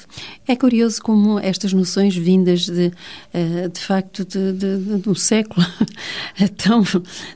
É 0.46 0.54
curioso 0.54 1.00
como 1.00 1.38
estas 1.38 1.73
noções 1.73 2.14
vindas 2.14 2.66
de, 2.66 2.92
eh, 3.32 3.68
de 3.68 3.80
facto 3.80 4.25
de, 4.25 4.52
de, 4.52 4.78
de, 4.78 4.99
de 4.99 5.08
um 5.08 5.14
século 5.14 5.64
tão, 6.57 6.85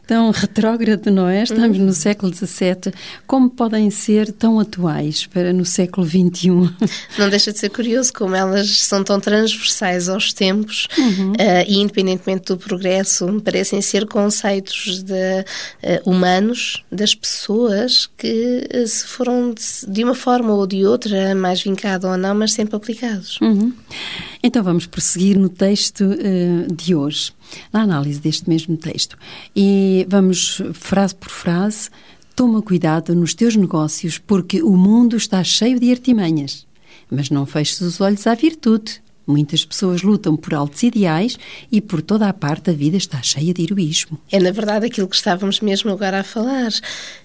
tão 0.07 0.31
retrógrado, 0.31 1.11
não 1.11 1.29
é? 1.29 1.43
Estamos 1.43 1.79
uhum. 1.79 1.87
no 1.87 1.93
século 1.93 2.35
XVII, 2.35 2.93
como 3.27 3.51
podem 3.51 3.91
ser 3.91 4.33
tão 4.33 4.59
atuais 4.61 5.27
para 5.27 5.53
no 5.53 5.65
século 5.65 6.07
XXI? 6.07 6.49
Não 7.19 7.29
deixa 7.29 7.53
de 7.53 7.59
ser 7.59 7.71
curioso 7.71 8.13
como 8.13 8.35
elas 8.35 8.81
são 8.81 9.03
tão 9.03 9.21
transversais 9.21 10.09
aos 10.09 10.33
tempos 10.33 10.89
uhum. 10.97 11.33
uh, 11.33 11.65
e, 11.67 11.79
independentemente 11.79 12.47
do 12.47 12.57
progresso, 12.57 13.41
parecem 13.45 13.81
ser 13.81 14.07
conceitos 14.07 15.03
de, 15.03 15.13
uh, 15.13 16.11
humanos 16.11 16.85
das 16.91 17.15
pessoas 17.15 18.09
que 18.17 18.67
uh, 18.75 18.87
se 18.87 19.07
foram 19.07 19.53
de, 19.53 19.63
de, 19.87 20.05
uma 20.05 20.15
forma 20.15 20.53
ou 20.53 20.67
de 20.67 20.85
outra, 20.87 21.35
mais 21.35 21.63
vincado 21.63 22.09
ou 22.09 22.17
não, 22.17 22.35
mas 22.35 22.53
sempre 22.53 22.77
aplicados. 22.77 23.39
Uhum. 23.41 23.73
Então 24.43 24.63
vamos 24.63 24.87
prosseguir 24.87 25.39
no 25.39 25.49
texto 25.49 26.05
de 26.73 26.95
hoje, 26.95 27.33
na 27.73 27.83
análise 27.83 28.21
deste 28.21 28.49
mesmo 28.49 28.77
texto. 28.77 29.19
E 29.55 30.07
vamos, 30.09 30.63
frase 30.75 31.15
por 31.15 31.29
frase, 31.29 31.91
Toma 32.39 32.63
cuidado 32.63 33.17
nos 33.17 33.35
teus 33.35 33.57
negócios, 33.57 34.17
porque 34.17 34.63
o 34.63 34.77
mundo 34.77 35.17
está 35.17 35.43
cheio 35.43 35.81
de 35.81 35.91
artimanhas. 35.91 36.65
Mas 37.11 37.31
não 37.31 37.45
feches 37.45 37.81
os 37.81 38.01
olhos 38.01 38.29
à 38.29 38.35
virtude. 38.37 39.03
Muitas 39.29 39.63
pessoas 39.63 40.01
lutam 40.03 40.35
por 40.35 40.55
altos 40.55 40.83
ideais 40.83 41.39
e 41.71 41.83
por 41.83 42.01
toda 42.01 42.27
a 42.27 42.33
parte 42.33 42.71
a 42.71 42.73
vida 42.73 42.97
está 42.97 43.21
cheia 43.21 43.53
de 43.53 43.63
heroísmo. 43.63 44.19
É, 44.33 44.41
na 44.41 44.51
verdade, 44.51 44.87
aquilo 44.87 45.07
que 45.07 45.17
estávamos 45.17 45.61
mesmo 45.61 45.91
agora 45.91 46.21
a 46.21 46.25
falar. 46.25 46.71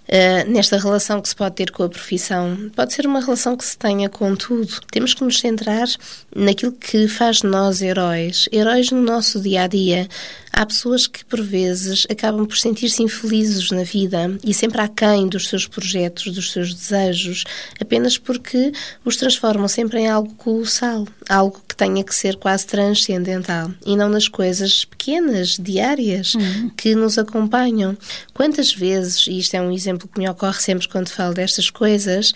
Uh, 0.03 0.51
nesta 0.51 0.77
relação 0.77 1.21
que 1.21 1.29
se 1.29 1.35
pode 1.35 1.55
ter 1.55 1.71
com 1.71 1.83
a 1.83 1.87
profissão. 1.87 2.69
Pode 2.75 2.91
ser 2.91 3.07
uma 3.07 3.21
relação 3.21 3.55
que 3.55 3.63
se 3.63 3.77
tenha 3.77 4.09
com 4.09 4.35
tudo. 4.35 4.81
Temos 4.91 5.13
que 5.13 5.23
nos 5.23 5.39
centrar 5.39 5.87
naquilo 6.35 6.73
que 6.73 7.07
faz 7.07 7.37
de 7.37 7.47
nós 7.47 7.81
heróis, 7.81 8.49
heróis 8.51 8.91
no 8.91 9.01
nosso 9.01 9.39
dia 9.39 9.63
a 9.63 9.67
dia. 9.67 10.09
Há 10.55 10.67
pessoas 10.67 11.07
que, 11.07 11.25
por 11.25 11.41
vezes, 11.41 12.05
acabam 12.09 12.45
por 12.45 12.57
sentir-se 12.57 13.01
infelizes 13.01 13.71
na 13.71 13.83
vida 13.83 14.37
e 14.45 14.53
sempre 14.53 14.79
aquém 14.81 15.27
dos 15.27 15.49
seus 15.49 15.65
projetos, 15.67 16.31
dos 16.31 16.51
seus 16.51 16.73
desejos, 16.75 17.43
apenas 17.81 18.19
porque 18.19 18.71
os 19.03 19.17
transformam 19.17 19.67
sempre 19.67 20.01
em 20.01 20.07
algo 20.07 20.31
colossal, 20.35 21.07
algo 21.27 21.59
que 21.67 21.75
tenha 21.75 22.03
que 22.03 22.13
ser 22.13 22.35
quase 22.35 22.67
transcendental 22.67 23.71
e 23.83 23.95
não 23.95 24.07
nas 24.07 24.27
coisas 24.27 24.85
pequenas, 24.85 25.57
diárias, 25.59 26.35
uhum. 26.35 26.69
que 26.77 26.93
nos 26.93 27.17
acompanham. 27.17 27.97
Quantas 28.31 28.71
vezes, 28.71 29.25
e 29.25 29.39
isto 29.39 29.55
é 29.55 29.61
um 29.61 29.71
exemplo 29.71 30.07
que 30.07 30.19
me 30.19 30.29
ocorre 30.29 30.61
sempre 30.61 30.87
quando 30.87 31.09
falo 31.09 31.33
destas 31.33 31.71
coisas, 31.71 32.31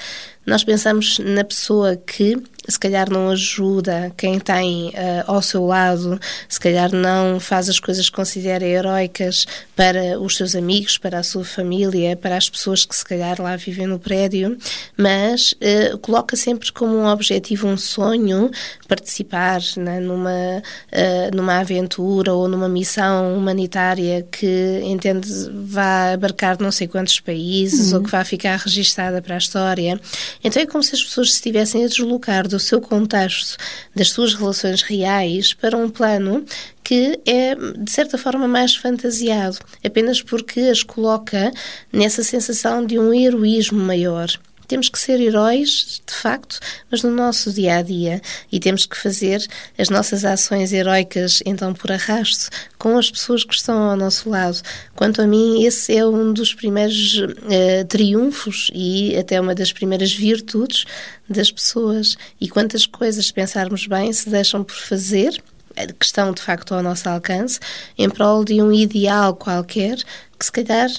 nós 0.48 0.64
pensamos 0.64 1.20
na 1.20 1.44
pessoa 1.44 1.98
que 1.98 2.42
se 2.68 2.78
calhar 2.80 3.10
não 3.10 3.30
ajuda 3.30 4.12
quem 4.18 4.40
tem 4.40 4.90
uh, 4.90 5.24
ao 5.26 5.42
seu 5.42 5.66
lado, 5.66 6.20
se 6.50 6.60
calhar 6.60 6.92
não 6.92 7.40
faz 7.40 7.70
as 7.70 7.80
coisas 7.80 8.10
que 8.10 8.16
considera 8.16 8.66
heroicas 8.66 9.46
para 9.76 10.20
os 10.20 10.36
seus 10.36 10.54
amigos, 10.56 10.98
para 10.98 11.20
a 11.20 11.24
sua 11.24 11.46
família, 11.46 12.16
para 12.18 12.36
as 12.36 12.50
pessoas 12.50 12.84
que 12.84 12.96
se 12.96 13.06
calhar 13.06 13.42
lá 13.42 13.56
vivem 13.56 13.88
no 13.88 13.98
prédio, 13.98 14.58
mas 14.98 15.54
uh, 15.54 15.98
coloca 16.00 16.36
sempre 16.36 16.72
como 16.72 16.96
um 16.98 17.08
objetivo, 17.08 17.68
um 17.68 17.78
sonho, 17.78 18.52
participar 18.88 19.62
né, 19.78 20.00
numa, 20.00 20.30
uh, 20.32 21.36
numa 21.36 21.60
aventura 21.60 22.34
ou 22.34 22.48
numa 22.50 22.68
missão 22.68 23.38
humanitária 23.38 24.28
que 24.30 24.82
entende 24.84 25.30
vá 25.54 26.14
abarcar 26.14 26.58
não 26.60 26.72
sei 26.72 26.88
quantos 26.88 27.20
países 27.20 27.92
uhum. 27.92 28.00
ou 28.00 28.04
que 28.04 28.12
vá 28.12 28.26
ficar 28.26 28.58
registada 28.58 29.22
para 29.22 29.36
a 29.36 29.38
história. 29.38 30.00
Então 30.44 30.62
é 30.62 30.66
como 30.66 30.84
se 30.84 30.96
as 30.96 31.04
pessoas 31.04 31.30
se 31.30 31.36
estivessem 31.36 31.84
a 31.84 31.88
deslocar 31.88 32.48
do 32.48 32.60
seu 32.60 32.80
contexto, 32.80 33.58
das 33.96 34.10
suas 34.10 34.34
relações 34.34 34.82
reais, 34.82 35.54
para 35.54 35.78
um 35.78 35.90
plano 35.90 36.46
que 36.84 37.20
é, 37.26 37.54
de 37.56 37.92
certa 37.92 38.18
forma, 38.18 38.48
mais 38.48 38.76
fantasiado, 38.76 39.58
apenas 39.84 40.22
porque 40.22 40.62
as 40.62 40.84
coloca 40.84 41.52
nessa 41.92 42.24
sensação 42.24 42.86
de 42.86 42.98
um 42.98 43.14
heroísmo 43.14 43.80
maior. 43.80 44.30
Temos 44.68 44.90
que 44.90 45.00
ser 45.00 45.20
heróis, 45.20 46.02
de 46.06 46.14
facto, 46.14 46.60
mas 46.92 47.02
no 47.04 47.12
nosso 47.12 47.52
dia 47.54 47.78
a 47.78 47.82
dia. 47.82 48.22
E 48.52 48.60
temos 48.60 48.86
que 48.86 48.98
fazer 48.98 49.46
as 49.78 49.90
nossas 49.90 50.26
ações 50.26 50.74
heroicas, 50.74 51.42
então, 51.46 51.74
por 51.74 51.92
arrasto, 51.92 52.50
com 52.78 52.98
as 52.98 53.10
pessoas 53.10 53.44
que 53.44 53.54
estão 53.54 53.78
ao 53.78 53.96
nosso 53.96 54.30
lado. 54.30 54.62
Quanto 54.96 55.22
a 55.22 55.28
mim, 55.28 55.64
esse 55.64 55.96
é 55.96 56.06
um 56.06 56.34
dos 56.34 56.54
primeiros 56.54 57.18
uh, 57.18 57.86
triunfos 57.88 58.70
e 58.74 59.16
até 59.16 59.40
uma 59.40 59.56
das 59.56 59.72
primeiras 59.72 60.14
virtudes 60.14 60.86
das 61.30 61.52
pessoas. 61.52 62.18
E 62.40 62.50
quantas 62.50 62.86
coisas, 62.86 63.28
se 63.28 63.34
pensarmos 63.34 63.88
bem, 63.88 64.12
se 64.12 64.30
deixam 64.30 64.64
por 64.64 64.76
fazer 64.76 65.42
que 65.86 66.06
estão 66.06 66.32
de 66.32 66.42
facto 66.42 66.74
ao 66.74 66.82
nosso 66.82 67.08
alcance, 67.08 67.60
em 67.98 68.10
prol 68.10 68.44
de 68.44 68.62
um 68.62 68.72
ideal 68.72 69.36
qualquer 69.36 69.98
que 70.38 70.46
se 70.46 70.52
calhar 70.52 70.90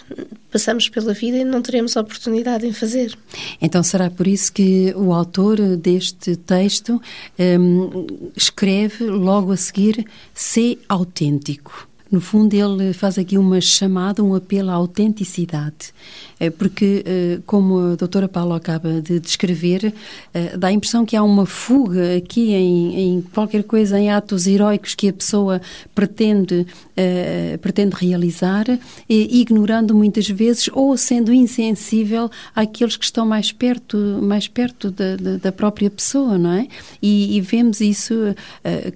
passamos 0.50 0.88
pela 0.88 1.12
vida 1.12 1.36
e 1.36 1.44
não 1.44 1.62
teremos 1.62 1.96
oportunidade 1.96 2.66
em 2.66 2.72
fazer. 2.72 3.16
Então 3.60 3.82
será 3.82 4.10
por 4.10 4.26
isso 4.26 4.52
que 4.52 4.92
o 4.96 5.12
autor 5.12 5.58
deste 5.76 6.36
texto 6.36 7.00
um, 7.38 8.06
escreve 8.36 9.04
logo 9.04 9.52
a 9.52 9.56
seguir 9.56 10.04
ser 10.34 10.78
autêntico. 10.88 11.88
No 12.10 12.22
fundo, 12.22 12.54
ele 12.54 12.94
faz 12.94 13.18
aqui 13.18 13.36
uma 13.36 13.60
chamada, 13.60 14.24
um 14.24 14.34
apelo 14.34 14.70
à 14.70 14.74
autenticidade. 14.74 15.92
É 16.40 16.50
porque, 16.50 17.02
eh, 17.04 17.38
como 17.46 17.92
a 17.92 17.94
doutora 17.96 18.28
Paula 18.28 18.56
acaba 18.56 19.00
de 19.00 19.18
descrever, 19.18 19.92
eh, 20.32 20.56
dá 20.56 20.68
a 20.68 20.72
impressão 20.72 21.04
que 21.04 21.16
há 21.16 21.22
uma 21.22 21.44
fuga 21.44 22.16
aqui 22.16 22.52
em, 22.52 23.00
em 23.00 23.22
qualquer 23.22 23.64
coisa, 23.64 23.98
em 23.98 24.10
atos 24.10 24.46
heróicos 24.46 24.94
que 24.94 25.08
a 25.08 25.12
pessoa 25.12 25.60
pretende, 25.94 26.64
uh, 26.96 27.58
pretende 27.58 27.96
realizar, 27.96 28.66
ignorando 29.08 29.94
muitas 29.94 30.28
vezes 30.28 30.70
ou 30.72 30.96
sendo 30.96 31.32
insensível 31.32 32.30
àqueles 32.54 32.96
que 32.96 33.04
estão 33.04 33.26
mais 33.26 33.50
perto, 33.50 33.96
mais 34.22 34.46
perto 34.46 34.90
da, 34.90 35.16
da, 35.42 35.52
própria 35.52 35.90
pessoa, 35.90 36.38
não 36.38 36.52
é? 36.52 36.68
E, 37.02 37.36
e 37.36 37.40
vemos 37.40 37.80
isso, 37.80 38.14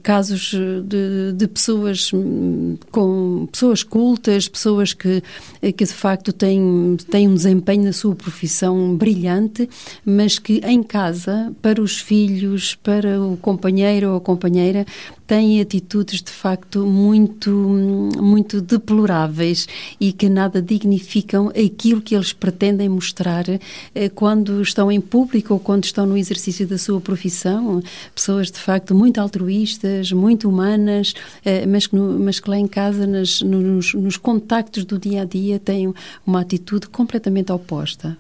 casos 0.03 0.55
de, 0.85 1.33
de 1.35 1.49
pessoas 1.49 2.11
hum, 2.13 2.77
com 2.91 3.49
pessoas 3.51 3.83
cultas, 3.83 4.49
pessoas 4.49 4.93
que, 4.93 5.23
que 5.61 5.85
de 5.85 5.93
facto 5.93 6.33
têm, 6.33 6.97
têm 7.11 7.32
um 7.33 7.35
desempenho 7.35 7.85
na 7.85 7.93
sua 7.93 8.15
profissão 8.15 8.95
brilhante, 8.95 9.69
mas 10.05 10.39
que 10.39 10.61
em 10.65 10.83
casa, 10.83 11.53
para 11.63 11.81
os 11.81 11.99
filhos, 11.99 12.75
para 12.75 13.21
o 13.21 13.37
companheiro 13.39 14.11
ou 14.11 14.17
a 14.17 14.21
companheira, 14.21 14.87
têm 15.33 15.63
atitudes 15.63 16.21
de 16.21 16.31
facto 16.31 16.85
muito, 16.85 17.51
muito 17.51 18.61
deploráveis 18.61 19.67
e 19.99 20.13
que 20.13 20.29
nada 20.29 20.61
dignificam 20.61 21.49
aquilo 21.49 22.03
que 22.03 22.15
eles 22.15 22.35
pretendem 22.35 22.87
mostrar 22.87 23.47
eh, 23.49 24.09
quando 24.11 24.61
estão 24.61 24.93
em 24.93 25.01
público 25.01 25.55
ou 25.55 25.59
quando 25.59 25.85
estão 25.85 26.05
no 26.05 26.19
exercício 26.19 26.67
da 26.67 26.77
sua 26.77 27.01
profissão. 27.01 27.83
Pessoas 28.15 28.51
de 28.51 28.59
facto 28.59 28.95
muito 28.95 29.19
altruístas, 29.23 30.13
muito 30.13 30.51
humanas, 30.51 31.15
eh, 31.47 31.65
mas 31.65 31.87
que, 31.87 31.97
no, 31.97 32.19
mas 32.19 32.39
que 32.39 32.51
lá 32.51 32.59
em 32.59 32.69
casa, 32.69 33.07
nas, 33.07 33.41
nos, 33.41 33.95
nos 33.95 34.19
contactos 34.19 34.85
do 34.85 34.99
dia 34.99 35.23
a 35.23 35.25
dia, 35.25 35.59
têm 35.59 35.95
uma 36.27 36.43
atitude 36.43 36.89
completamente 36.89 37.22
oposta. 37.51 38.13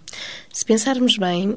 Se 0.52 0.64
pensarmos 0.64 1.16
bem, 1.16 1.54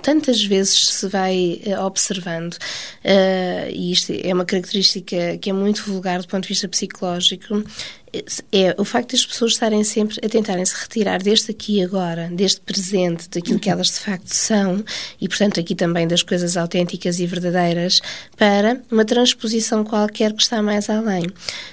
tantas 0.00 0.44
vezes 0.44 0.88
se 0.90 1.08
vai 1.08 1.60
eh, 1.64 1.78
observando, 1.78 2.54
uh, 2.54 3.70
e 3.70 3.90
isto 3.90 4.12
é 4.12 4.32
uma 4.32 4.44
característica 4.44 5.36
que 5.38 5.50
é 5.50 5.52
muito 5.52 5.82
vulgar 5.82 6.20
do 6.20 6.28
ponto 6.28 6.44
de 6.44 6.48
vista 6.50 6.68
psicológico, 6.68 7.64
é 8.52 8.74
o 8.78 8.84
facto 8.84 9.12
das 9.12 9.24
pessoas 9.24 9.52
estarem 9.52 9.84
sempre 9.84 10.16
a 10.24 10.28
tentarem 10.28 10.64
se 10.64 10.74
retirar 10.74 11.22
deste 11.22 11.50
aqui 11.50 11.78
e 11.78 11.82
agora, 11.82 12.28
deste 12.32 12.60
presente, 12.60 13.28
daquilo 13.28 13.58
que 13.58 13.68
elas 13.68 13.88
de 13.88 14.00
facto 14.00 14.28
são, 14.28 14.84
e 15.20 15.28
portanto 15.28 15.60
aqui 15.60 15.74
também 15.74 16.06
das 16.06 16.22
coisas 16.22 16.56
autênticas 16.56 17.18
e 17.18 17.26
verdadeiras, 17.26 18.00
para 18.36 18.80
uma 18.90 19.04
transposição 19.04 19.84
qualquer 19.84 20.32
que 20.32 20.42
está 20.42 20.62
mais 20.62 20.88
além. 20.88 21.26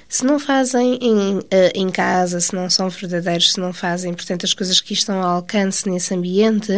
Se 0.08 0.24
não 0.24 0.40
fazem 0.40 0.98
em, 1.02 1.40
eh, 1.52 1.72
em 1.76 1.90
casa, 1.90 2.40
se 2.40 2.54
não 2.54 2.70
são 2.70 2.90
verdadeiros, 2.90 3.54
se 3.54 3.60
não 3.60 3.74
fazem, 3.74 4.14
portanto, 4.14 4.46
as 4.46 4.54
coisas 4.54 4.80
que 4.80 4.94
estão 4.94 5.22
ao 5.22 5.38
alcance 5.38 5.90
nesse 5.90 6.14
ambiente, 6.16 6.72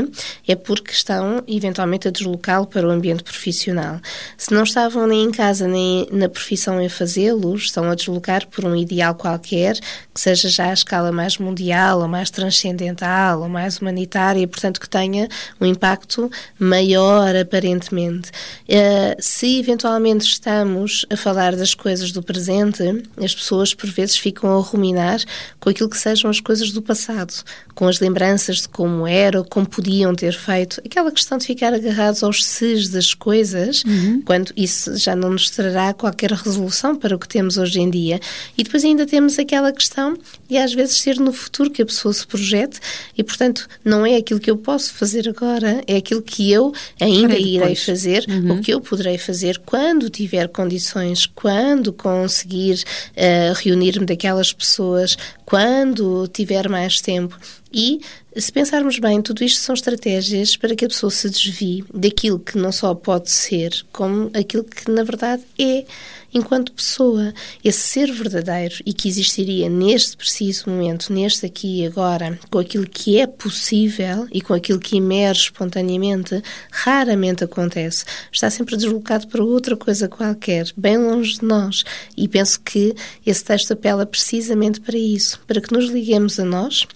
é 0.48 0.56
porque 0.56 0.92
estão 0.92 1.44
eventualmente 1.48 2.08
a 2.08 2.12
deslocá-lo 2.12 2.68
para 2.68 2.88
o 2.88 2.92
ambiente 2.92 3.24
profissional. 3.24 4.00
Se 4.38 4.54
não 4.54 4.64
estavam 4.64 5.08
nem 5.08 5.26
em 5.26 5.32
casa 5.32 5.68
nem 5.68 6.08
na 6.12 6.28
profissão 6.28 6.82
em 6.82 6.90
fazê-lo, 6.90 7.56
estão 7.56 7.90
a 7.90 7.96
deslocar 7.96 8.48
por 8.48 8.66
um 8.66 8.76
ideal 8.76 9.16
qualquer, 9.16 9.78
que 10.14 10.20
seja 10.20 10.50
já 10.50 10.70
a 10.70 10.74
escala 10.74 11.12
mais 11.12 11.38
mundial, 11.38 12.02
ou 12.02 12.08
mais 12.08 12.30
transcendental, 12.30 13.42
ou 13.42 13.50
mais 13.50 13.78
humanitária, 13.78 14.48
portanto, 14.48 14.80
que 14.80 14.90
tenha 14.90 15.28
um 15.60 15.66
impacto 15.66 16.30
maior, 16.60 17.36
aparentemente. 17.36 18.30
Uh, 18.68 19.16
se 19.20 19.60
eventualmente 19.60 20.26
estamos 20.26 21.06
a 21.10 21.18
falar 21.18 21.56
das 21.56 21.74
coisas 21.74 22.12
do 22.12 22.24
presente, 22.24 22.84
as 23.22 23.34
pessoas 23.34 23.74
por 23.74 23.90
vezes 23.90 24.18
ficam 24.18 24.58
a 24.58 24.62
ruminar 24.62 25.20
com 25.60 25.70
aquilo 25.70 25.90
que 25.90 25.98
sejam 25.98 26.30
as 26.30 26.40
coisas 26.40 26.72
do 26.72 26.82
passado, 26.82 27.34
com 27.78 27.88
as 27.88 28.00
lembranças 28.00 28.62
de 28.64 28.70
como 28.70 29.06
era 29.06 29.44
como 29.44 29.70
podiam 29.70 30.16
ter 30.16 30.34
feito. 30.34 30.82
Aquela 30.84 31.12
questão 31.12 31.38
de 31.38 31.46
ficar 31.46 31.76
agarrados 31.76 32.24
aos 32.24 32.44
ses 32.44 32.90
das 32.90 33.14
coisas, 33.14 33.84
uhum. 33.84 34.20
quando 34.26 34.52
isso 34.58 34.98
já 34.98 35.16
não 35.16 35.30
nos 35.30 35.52
trará 35.52 35.94
qualquer 35.94 36.32
resolução 36.32 36.96
para 36.96 37.16
o 37.16 37.20
que 37.20 37.28
temos 37.28 37.56
hoje 37.56 37.80
em 37.80 37.88
dia. 37.88 38.20
E 38.58 38.64
depois 38.64 38.84
ainda 38.84 39.06
temos 39.06 39.38
aquela 39.38 39.72
questão 39.72 40.18
de 40.50 40.58
às 40.58 40.74
vezes 40.74 41.00
ser 41.00 41.20
no 41.20 41.32
futuro 41.32 41.70
que 41.70 41.84
a 41.84 41.86
pessoa 41.86 42.12
se 42.12 42.26
projete 42.26 42.80
e, 43.16 43.24
portanto, 43.24 43.68
não 43.86 44.04
é 44.04 44.16
aquilo 44.16 44.40
que 44.40 44.50
eu 44.50 44.58
posso 44.58 44.96
fazer 44.96 45.30
agora, 45.30 45.84
é 45.86 45.98
aquilo 45.98 46.24
que 46.24 46.52
eu 46.52 46.74
ainda 47.00 47.38
irei 47.38 47.76
fazer, 47.76 48.26
uhum. 48.28 48.54
o 48.54 48.62
que 48.62 48.74
eu 48.74 48.82
poderei 48.82 49.20
fazer 49.20 49.62
quando 49.64 50.10
tiver 50.10 50.48
condições, 50.48 51.28
quando 51.28 51.94
conseguir 51.94 52.84
uh, 53.12 53.54
reunir-me 53.56 54.08
daquelas 54.08 54.52
pessoas 54.52 55.16
quando 55.46 56.28
tiver 56.28 56.68
mais 56.68 57.00
tempo. 57.00 57.38
E, 57.74 58.00
se 58.36 58.52
pensarmos 58.52 59.00
bem, 59.00 59.22
tudo 59.22 59.44
isto 59.44 59.60
são 59.60 59.74
estratégias 59.76 60.56
para 60.56 60.76
que 60.76 60.86
a 60.86 60.88
pessoa 60.88 61.10
se 61.10 61.30
desvie 61.30 61.84
daquilo 61.94 62.40
que 62.40 62.58
não 62.58 62.72
só 62.72 62.94
pode 62.94 63.30
ser, 63.30 63.86
como 63.92 64.30
aquilo 64.34 64.64
que 64.64 64.90
na 64.90 65.04
verdade 65.04 65.44
é 65.60 65.86
enquanto 66.34 66.72
pessoa. 66.72 67.34
Esse 67.64 67.80
ser 67.80 68.12
verdadeiro 68.12 68.76
e 68.86 68.94
que 68.94 69.08
existiria 69.08 69.70
neste 69.70 70.16
preciso 70.16 70.70
momento, 70.70 71.12
neste 71.12 71.46
aqui 71.46 71.82
e 71.82 71.86
agora, 71.86 72.40
com 72.50 72.60
aquilo 72.60 72.88
que 72.88 73.20
é 73.20 73.28
possível 73.28 74.28
e 74.32 74.42
com 74.42 74.54
aquilo 74.54 74.80
que 74.80 74.98
emerge 74.98 75.44
espontaneamente, 75.44 76.42
raramente 76.72 77.44
acontece. 77.44 78.06
Está 78.32 78.50
sempre 78.50 78.76
deslocado 78.76 79.28
para 79.28 79.44
outra 79.44 79.76
coisa 79.76 80.08
qualquer, 80.08 80.72
bem 80.76 80.98
longe 80.98 81.40
de 81.40 81.46
nós. 81.46 81.84
E 82.16 82.28
penso 82.28 82.60
que 82.62 82.94
esse 83.26 83.44
texto 83.44 83.72
apela 83.72 84.06
precisamente 84.06 84.80
para 84.80 84.98
isso, 84.98 85.40
para 85.48 85.62
que 85.62 85.74
nos 85.74 85.90
liguemos 85.90 86.40
a 86.40 86.46
nós 86.46 86.88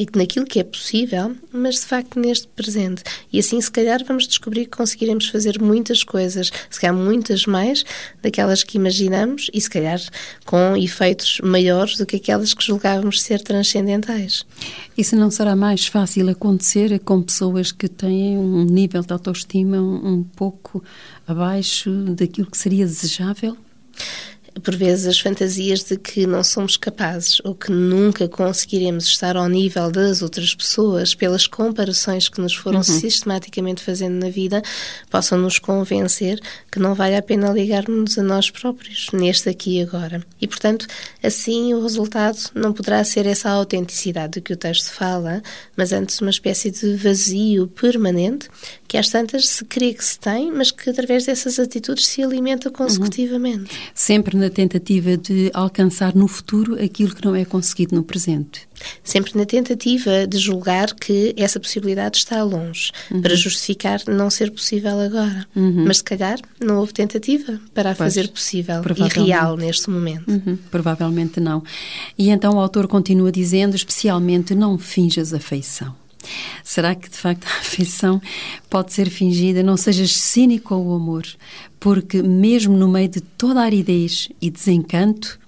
e 0.00 0.08
naquilo 0.16 0.46
que 0.46 0.58
é 0.58 0.64
possível, 0.64 1.36
mas 1.52 1.74
de 1.74 1.82
facto 1.82 2.18
neste 2.18 2.48
presente. 2.48 3.02
E 3.30 3.38
assim, 3.38 3.60
se 3.60 3.70
calhar, 3.70 4.02
vamos 4.02 4.26
descobrir 4.26 4.64
que 4.64 4.76
conseguiremos 4.78 5.28
fazer 5.28 5.60
muitas 5.60 6.02
coisas, 6.02 6.50
se 6.70 6.80
calhar 6.80 6.96
muitas 6.96 7.44
mais 7.44 7.84
daquelas 8.22 8.64
que 8.64 8.78
imaginamos 8.78 9.50
e 9.52 9.60
se 9.60 9.68
calhar 9.68 10.00
com 10.46 10.74
efeitos 10.74 11.38
maiores 11.44 11.98
do 11.98 12.06
que 12.06 12.16
aquelas 12.16 12.54
que 12.54 12.64
julgávamos 12.64 13.20
ser 13.20 13.42
transcendentais. 13.42 14.46
Isso 14.96 15.14
não 15.16 15.30
será 15.30 15.54
mais 15.54 15.86
fácil 15.86 16.30
acontecer 16.30 16.98
com 17.00 17.20
pessoas 17.20 17.70
que 17.70 17.86
têm 17.86 18.38
um 18.38 18.64
nível 18.64 19.02
de 19.02 19.12
autoestima 19.12 19.78
um 19.82 20.24
pouco 20.34 20.82
abaixo 21.26 21.90
daquilo 22.14 22.50
que 22.50 22.56
seria 22.56 22.86
desejável? 22.86 23.54
Por 24.62 24.74
vezes 24.74 25.06
as 25.06 25.20
fantasias 25.20 25.84
de 25.84 25.96
que 25.96 26.26
não 26.26 26.42
somos 26.42 26.76
capazes 26.76 27.40
ou 27.44 27.54
que 27.54 27.70
nunca 27.70 28.28
conseguiremos 28.28 29.06
estar 29.06 29.36
ao 29.36 29.48
nível 29.48 29.90
das 29.90 30.22
outras 30.22 30.54
pessoas 30.54 31.14
pelas 31.14 31.46
comparações 31.46 32.28
que 32.28 32.40
nos 32.40 32.54
foram 32.54 32.78
uhum. 32.78 32.82
sistematicamente 32.82 33.82
fazendo 33.82 34.14
na 34.14 34.30
vida 34.30 34.62
possam 35.08 35.38
nos 35.38 35.58
convencer 35.58 36.40
que 36.70 36.78
não 36.78 36.94
vale 36.94 37.16
a 37.16 37.22
pena 37.22 37.52
ligarmos 37.52 38.18
a 38.18 38.22
nós 38.22 38.50
próprios 38.50 39.08
neste 39.12 39.48
aqui 39.48 39.78
e 39.78 39.82
agora. 39.82 40.24
E 40.40 40.46
portanto, 40.46 40.86
assim 41.22 41.72
o 41.74 41.82
resultado 41.82 42.38
não 42.54 42.72
poderá 42.72 43.02
ser 43.04 43.26
essa 43.26 43.50
autenticidade 43.50 44.34
de 44.34 44.40
que 44.40 44.52
o 44.52 44.56
texto 44.56 44.92
fala, 44.92 45.42
mas 45.76 45.92
antes 45.92 46.20
uma 46.20 46.30
espécie 46.30 46.70
de 46.70 46.94
vazio 46.96 47.68
permanente 47.68 48.48
que 48.86 48.96
às 48.96 49.08
tantas 49.08 49.48
se 49.48 49.64
crê 49.64 49.94
que 49.94 50.04
se 50.04 50.18
tem, 50.18 50.50
mas 50.50 50.72
que 50.72 50.90
através 50.90 51.24
dessas 51.24 51.60
atitudes 51.60 52.06
se 52.06 52.24
alimenta 52.24 52.70
consecutivamente. 52.70 53.72
Uhum. 53.72 53.90
Sempre 53.94 54.36
na 54.40 54.50
tentativa 54.50 55.16
de 55.16 55.50
alcançar 55.54 56.14
no 56.14 56.26
futuro 56.26 56.82
aquilo 56.82 57.14
que 57.14 57.24
não 57.24 57.34
é 57.34 57.44
conseguido 57.44 57.94
no 57.94 58.02
presente. 58.02 58.68
Sempre 59.04 59.36
na 59.36 59.44
tentativa 59.44 60.26
de 60.26 60.38
julgar 60.38 60.94
que 60.94 61.34
essa 61.36 61.60
possibilidade 61.60 62.16
está 62.18 62.42
longe, 62.42 62.90
uhum. 63.10 63.20
para 63.20 63.34
justificar 63.34 64.00
não 64.08 64.30
ser 64.30 64.50
possível 64.50 64.98
agora. 64.98 65.46
Uhum. 65.54 65.84
Mas 65.86 65.98
se 65.98 66.04
calhar 66.04 66.38
não 66.58 66.78
houve 66.78 66.92
tentativa 66.92 67.60
para 67.74 67.90
a 67.90 67.94
pois, 67.94 68.14
fazer 68.14 68.28
possível 68.28 68.82
e 68.96 69.20
real 69.20 69.56
neste 69.56 69.90
momento. 69.90 70.30
Uhum. 70.30 70.58
Provavelmente 70.70 71.38
não. 71.38 71.62
E 72.18 72.30
então 72.30 72.54
o 72.54 72.58
autor 72.58 72.88
continua 72.88 73.30
dizendo, 73.30 73.76
especialmente, 73.76 74.54
não 74.54 74.78
finjas 74.78 75.34
afeição. 75.34 75.94
Será 76.62 76.94
que 76.94 77.08
de 77.08 77.16
facto 77.16 77.46
a 77.46 77.60
afeição 77.60 78.20
pode 78.68 78.92
ser 78.92 79.10
fingida? 79.10 79.62
Não 79.62 79.76
sejas 79.76 80.16
cínico 80.16 80.74
ao 80.74 80.94
amor, 80.94 81.26
porque 81.78 82.22
mesmo 82.22 82.76
no 82.76 82.88
meio 82.88 83.08
de 83.08 83.20
toda 83.20 83.60
a 83.60 83.64
aridez 83.64 84.28
e 84.40 84.50
desencanto, 84.50 85.38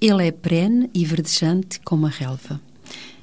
ele 0.00 0.26
é 0.26 0.30
perene 0.30 0.90
e 0.92 1.04
verdejante 1.04 1.78
como 1.80 2.06
a 2.06 2.10
relva. 2.10 2.60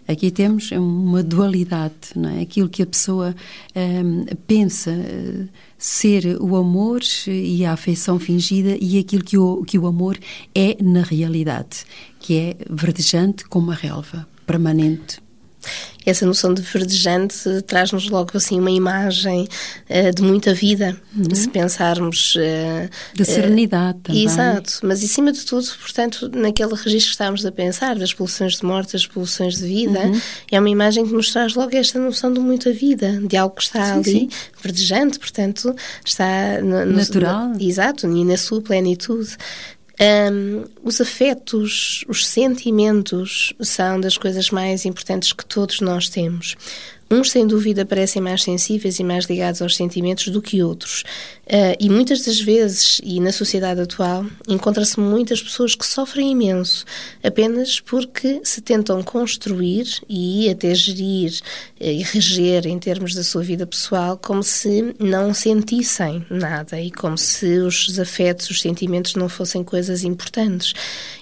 Aqui 0.08 0.32
temos 0.32 0.72
uma 0.72 1.22
dualidade, 1.22 1.94
não 2.16 2.30
é? 2.30 2.42
Aquilo 2.42 2.68
que 2.68 2.82
a 2.82 2.86
pessoa 2.86 3.36
um, 3.76 4.26
pensa 4.48 4.90
uh, 4.90 5.48
ser 5.78 6.36
o 6.42 6.56
amor 6.56 7.02
e 7.28 7.64
a 7.64 7.74
afeição 7.74 8.18
fingida 8.18 8.76
e 8.82 8.98
aquilo 8.98 9.24
que 9.24 9.38
o, 9.38 9.64
que 9.64 9.78
o 9.78 9.86
amor 9.86 10.18
é 10.56 10.76
na 10.82 11.04
realidade, 11.04 11.86
que 12.20 12.36
é 12.38 12.58
verdejante 12.68 13.46
como 13.46 13.70
a 13.70 13.76
relva, 13.76 14.28
permanente 14.48 15.20
essa 16.06 16.26
noção 16.26 16.54
de 16.54 16.62
verdejante 16.62 17.62
traz-nos 17.68 18.10
logo 18.10 18.32
assim 18.36 18.60
uma 18.60 18.72
imagem 18.72 19.48
uh, 19.90 20.16
de 20.16 20.22
muita 20.22 20.54
vida, 20.54 21.00
uhum. 21.16 21.36
se 21.36 21.50
pensarmos. 21.50 22.36
Uh, 22.36 22.90
de 23.14 23.26
serenidade 23.26 23.98
uh, 23.98 24.02
também. 24.02 24.26
Exato, 24.26 24.80
mas 24.84 25.04
acima 25.04 25.32
de 25.32 25.46
tudo, 25.46 25.68
portanto, 25.80 26.30
naquele 26.34 26.74
registro 26.74 27.10
que 27.10 27.12
estávamos 27.12 27.46
a 27.46 27.52
pensar, 27.52 27.96
das 27.98 28.14
poluições 28.14 28.58
de 28.58 28.66
morte, 28.66 28.94
das 28.94 29.06
poluições 29.06 29.58
de 29.58 29.68
vida, 29.68 30.00
uhum. 30.00 30.22
é 30.52 30.60
uma 30.60 30.70
imagem 30.70 31.06
que 31.06 31.14
nos 31.14 31.32
traz 31.32 31.54
logo 31.54 31.76
esta 31.76 32.00
noção 32.00 32.34
de 32.34 32.40
muita 32.40 32.72
vida, 32.72 33.20
de 33.22 33.38
algo 33.38 33.56
que 33.56 33.64
está 33.64 33.86
sim, 33.86 34.00
ali, 34.00 34.04
sim. 34.04 34.30
verdejante, 34.62 35.20
portanto, 35.20 35.76
está. 36.06 36.62
No, 36.62 36.86
Natural. 36.86 37.50
No, 37.50 37.62
exato, 37.62 38.08
e 38.08 38.26
na 38.26 38.38
sua 38.38 38.62
plenitude. 38.62 39.38
Um, 40.02 40.64
os 40.82 41.02
afetos, 41.02 42.06
os 42.08 42.26
sentimentos 42.26 43.54
são 43.60 44.00
das 44.00 44.18
coisas 44.18 44.50
mais 44.50 44.86
importantes 44.86 45.34
que 45.34 45.46
todos 45.46 45.82
nós 45.82 46.08
temos. 46.08 46.56
Uns, 47.12 47.32
sem 47.32 47.48
dúvida, 47.48 47.86
parecem 47.86 48.22
mais 48.22 48.44
sensíveis 48.44 49.00
e 49.00 49.04
mais 49.04 49.26
ligados 49.26 49.64
aos 49.64 49.76
sentimentos 49.76 50.28
do 50.28 50.44
que 50.44 50.62
outros. 50.62 51.04
Uh, 51.48 51.74
e 51.80 51.90
muitas 51.90 52.24
das 52.24 52.40
vezes, 52.40 53.02
e 53.04 53.20
na 53.20 53.32
sociedade 53.32 53.82
atual, 53.82 54.24
encontra-se 54.48 55.00
muitas 55.00 55.42
pessoas 55.42 55.74
que 55.74 55.88
sofrem 55.88 56.32
imenso 56.32 56.86
apenas 57.24 57.80
porque 57.80 58.42
se 58.44 58.62
tentam 58.62 59.02
construir 59.02 59.88
e 60.08 60.48
até 60.52 60.76
gerir 60.76 61.32
uh, 61.32 61.84
e 61.84 62.04
reger 62.04 62.68
em 62.68 62.78
termos 62.78 63.16
da 63.16 63.24
sua 63.24 63.42
vida 63.42 63.66
pessoal 63.66 64.16
como 64.16 64.44
se 64.44 64.94
não 65.00 65.34
sentissem 65.34 66.24
nada 66.30 66.80
e 66.80 66.92
como 66.92 67.18
se 67.18 67.58
os 67.58 68.00
afetos, 68.00 68.52
os 68.52 68.62
sentimentos 68.62 69.16
não 69.16 69.28
fossem 69.28 69.64
coisas 69.64 70.04
importantes. 70.04 70.74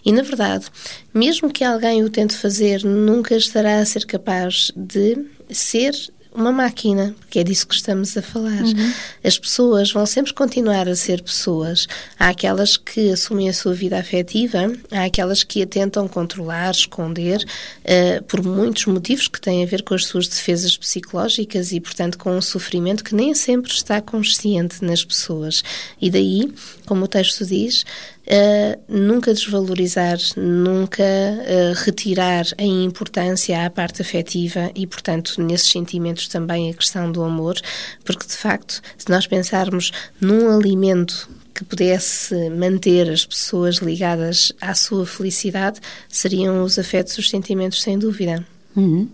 E, 0.06 0.12
na 0.12 0.21
verdade, 0.21 0.65
mesmo 1.13 1.50
que 1.50 1.63
alguém 1.63 2.04
o 2.04 2.10
tente 2.10 2.36
fazer, 2.36 2.84
nunca 2.84 3.38
estará 3.38 3.80
a 3.80 3.86
ser 3.86 4.06
capaz 4.06 4.69
de 4.76 5.37
ser 5.50 5.94
uma 6.38 6.52
máquina, 6.52 7.16
porque 7.20 7.40
é 7.40 7.44
disso 7.44 7.68
que 7.68 7.74
estamos 7.74 8.16
a 8.16 8.22
falar. 8.22 8.62
Uhum. 8.62 8.94
As 9.24 9.40
pessoas 9.40 9.92
vão 9.92 10.06
sempre 10.06 10.32
continuar 10.34 10.88
a 10.88 10.96
ser 10.96 11.24
pessoas. 11.24 11.88
Há 12.18 12.30
aquelas 12.30 12.78
que 12.78 13.12
assumem 13.12 13.50
a 13.50 13.54
sua 13.54 13.74
vida 13.74 13.98
afetiva, 13.98 14.72
há 14.92 15.06
aquelas 15.06 15.44
que 15.44 15.64
a 15.64 15.68
tentam 15.68 16.08
controlar, 16.08 16.70
esconder, 16.70 17.44
uh, 17.44 18.24
por 18.26 18.44
muitos 18.46 18.86
motivos 18.86 19.28
que 19.28 19.42
têm 19.42 19.64
a 19.64 19.66
ver 19.66 19.82
com 19.82 19.96
as 19.96 20.06
suas 20.06 20.28
defesas 20.28 20.78
psicológicas 20.78 21.72
e, 21.72 21.80
portanto, 21.80 22.20
com 22.20 22.38
um 22.38 22.42
sofrimento 22.42 23.04
que 23.04 23.16
nem 23.16 23.34
sempre 23.34 23.72
está 23.72 24.00
consciente 24.00 24.86
nas 24.86 25.04
pessoas. 25.04 25.64
E 26.00 26.12
daí, 26.12 26.54
como 26.86 27.06
o 27.06 27.08
texto 27.08 27.48
diz, 27.48 27.84
uh, 28.28 28.82
nunca 28.88 29.34
desvalorizar, 29.34 30.18
nunca 30.36 31.04
uh, 31.04 31.74
retirar 31.86 32.46
a 32.58 32.63
importância 32.63 33.66
à 33.66 33.70
parte 33.70 34.02
afetiva 34.02 34.72
e, 34.76 34.86
portanto, 34.86 35.42
nesses 35.42 35.70
sentimentos 35.70 36.28
também 36.28 36.70
a 36.70 36.74
questão 36.74 37.12
do 37.12 37.24
amor, 37.24 37.56
porque 38.04 38.28
de 38.28 38.36
facto, 38.36 38.82
se 38.98 39.10
nós 39.10 39.26
pensarmos 39.26 39.92
num 40.20 40.56
alimento 40.56 41.30
que 41.54 41.63
pudesse 41.63 42.50
manter 42.52 43.10
as 43.10 43.26
pessoas 43.26 43.78
ligadas 43.78 44.52
à 44.62 44.76
sua 44.76 45.08
felicidade, 45.08 45.80
seriam 46.08 46.62
os 46.62 46.78
afetos, 46.78 47.18
os 47.18 47.30
sentimentos, 47.30 47.82
sem 47.82 47.98
dúvida. 47.98 48.46
Uhum 48.76 49.10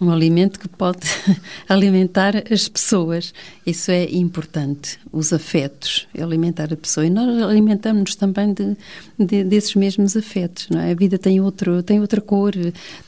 um 0.00 0.10
alimento 0.10 0.60
que 0.60 0.68
pode 0.68 1.00
alimentar 1.68 2.34
as 2.50 2.68
pessoas. 2.68 3.34
Isso 3.66 3.90
é 3.90 4.04
importante, 4.14 4.98
os 5.12 5.32
afetos, 5.32 6.06
alimentar 6.18 6.72
a 6.72 6.76
pessoa. 6.76 7.06
E 7.06 7.10
nós 7.10 7.42
alimentamos-nos 7.42 8.14
também 8.14 8.54
de, 8.54 8.76
de, 9.18 9.44
desses 9.44 9.74
mesmos 9.74 10.16
afetos, 10.16 10.68
não 10.70 10.80
é? 10.80 10.92
A 10.92 10.94
vida 10.94 11.18
tem, 11.18 11.40
outro, 11.40 11.82
tem 11.82 12.00
outra 12.00 12.20
cor, 12.20 12.52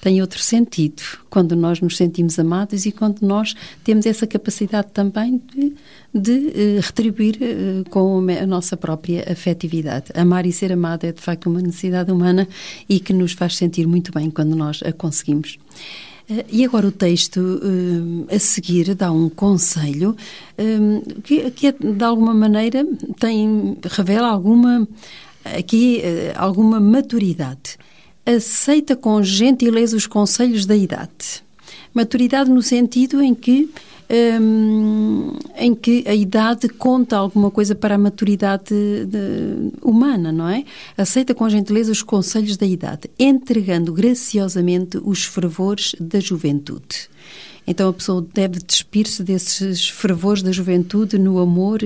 tem 0.01 0.21
outro 0.21 0.41
sentido, 0.41 1.03
quando 1.31 1.55
nós 1.55 1.81
nos 1.81 1.97
sentimos 1.97 2.39
amados 2.39 2.85
e 2.85 2.93
quando 2.93 3.23
nós 3.23 3.55
temos 3.85 4.05
essa 4.05 4.27
capacidade 4.27 4.89
também 4.93 5.41
de, 5.55 5.75
de 6.13 6.33
uh, 6.33 6.81
retribuir 6.83 7.37
uh, 7.37 7.89
com 7.89 8.27
a 8.29 8.47
nossa 8.47 8.77
própria 8.77 9.25
afetividade. 9.31 10.07
Amar 10.15 10.45
e 10.45 10.53
ser 10.53 10.73
amado 10.73 11.05
é, 11.05 11.13
de 11.13 11.21
facto, 11.21 11.49
uma 11.49 11.63
necessidade 11.63 12.11
humana 12.11 12.49
e 12.89 12.99
que 12.99 13.13
nos 13.13 13.33
faz 13.33 13.57
sentir 13.57 13.87
muito 13.87 14.13
bem 14.13 14.29
quando 14.29 14.57
nós 14.57 14.83
a 14.85 14.93
conseguimos. 14.93 15.57
Eh, 16.31 16.47
e 16.51 16.65
agora 16.65 16.87
o 16.87 16.93
texto 16.93 17.61
eh, 18.31 18.37
a 18.37 18.39
seguir 18.39 18.95
dá 18.95 19.11
um 19.11 19.29
conselho 19.29 20.17
eh, 20.57 20.79
que, 21.25 21.51
que 21.51 21.67
é, 21.67 21.73
de 21.73 22.05
alguma 22.05 22.33
maneira 22.33 22.87
tem 23.19 23.77
revela 23.83 24.29
alguma 24.29 24.87
aqui 25.45 26.03
alguma 26.37 26.79
maturidade. 26.79 27.77
Aceita 28.25 28.95
com 28.95 29.23
gentileza 29.23 29.97
os 29.97 30.07
conselhos 30.07 30.67
da 30.67 30.77
idade. 30.77 31.43
Maturidade 31.93 32.51
no 32.51 32.63
sentido 32.63 33.23
em 33.23 33.35
que 33.35 33.71
um, 34.11 35.33
em 35.57 35.75
que 35.75 36.05
a 36.07 36.15
idade 36.15 36.69
conta 36.69 37.17
alguma 37.17 37.51
coisa 37.51 37.75
para 37.75 37.95
a 37.95 37.99
maturidade 37.99 38.75
de, 39.07 39.73
humana, 39.83 40.33
não 40.33 40.49
é? 40.49 40.65
Aceita 40.97 41.35
com 41.35 41.49
gentileza 41.49 41.93
os 41.93 42.03
conselhos 42.03 42.57
da 42.57 42.67
idade, 42.67 43.09
entregando 43.19 43.93
graciosamente 43.93 44.99
os 45.03 45.25
fervores 45.25 45.95
da 46.01 46.19
juventude. 46.19 47.09
Então 47.71 47.89
a 47.89 47.93
pessoa 47.93 48.27
deve 48.35 48.59
despir-se 48.59 49.23
desses 49.23 49.89
fervores 49.89 50.43
da 50.43 50.51
juventude 50.51 51.17
no 51.17 51.39
amor 51.39 51.79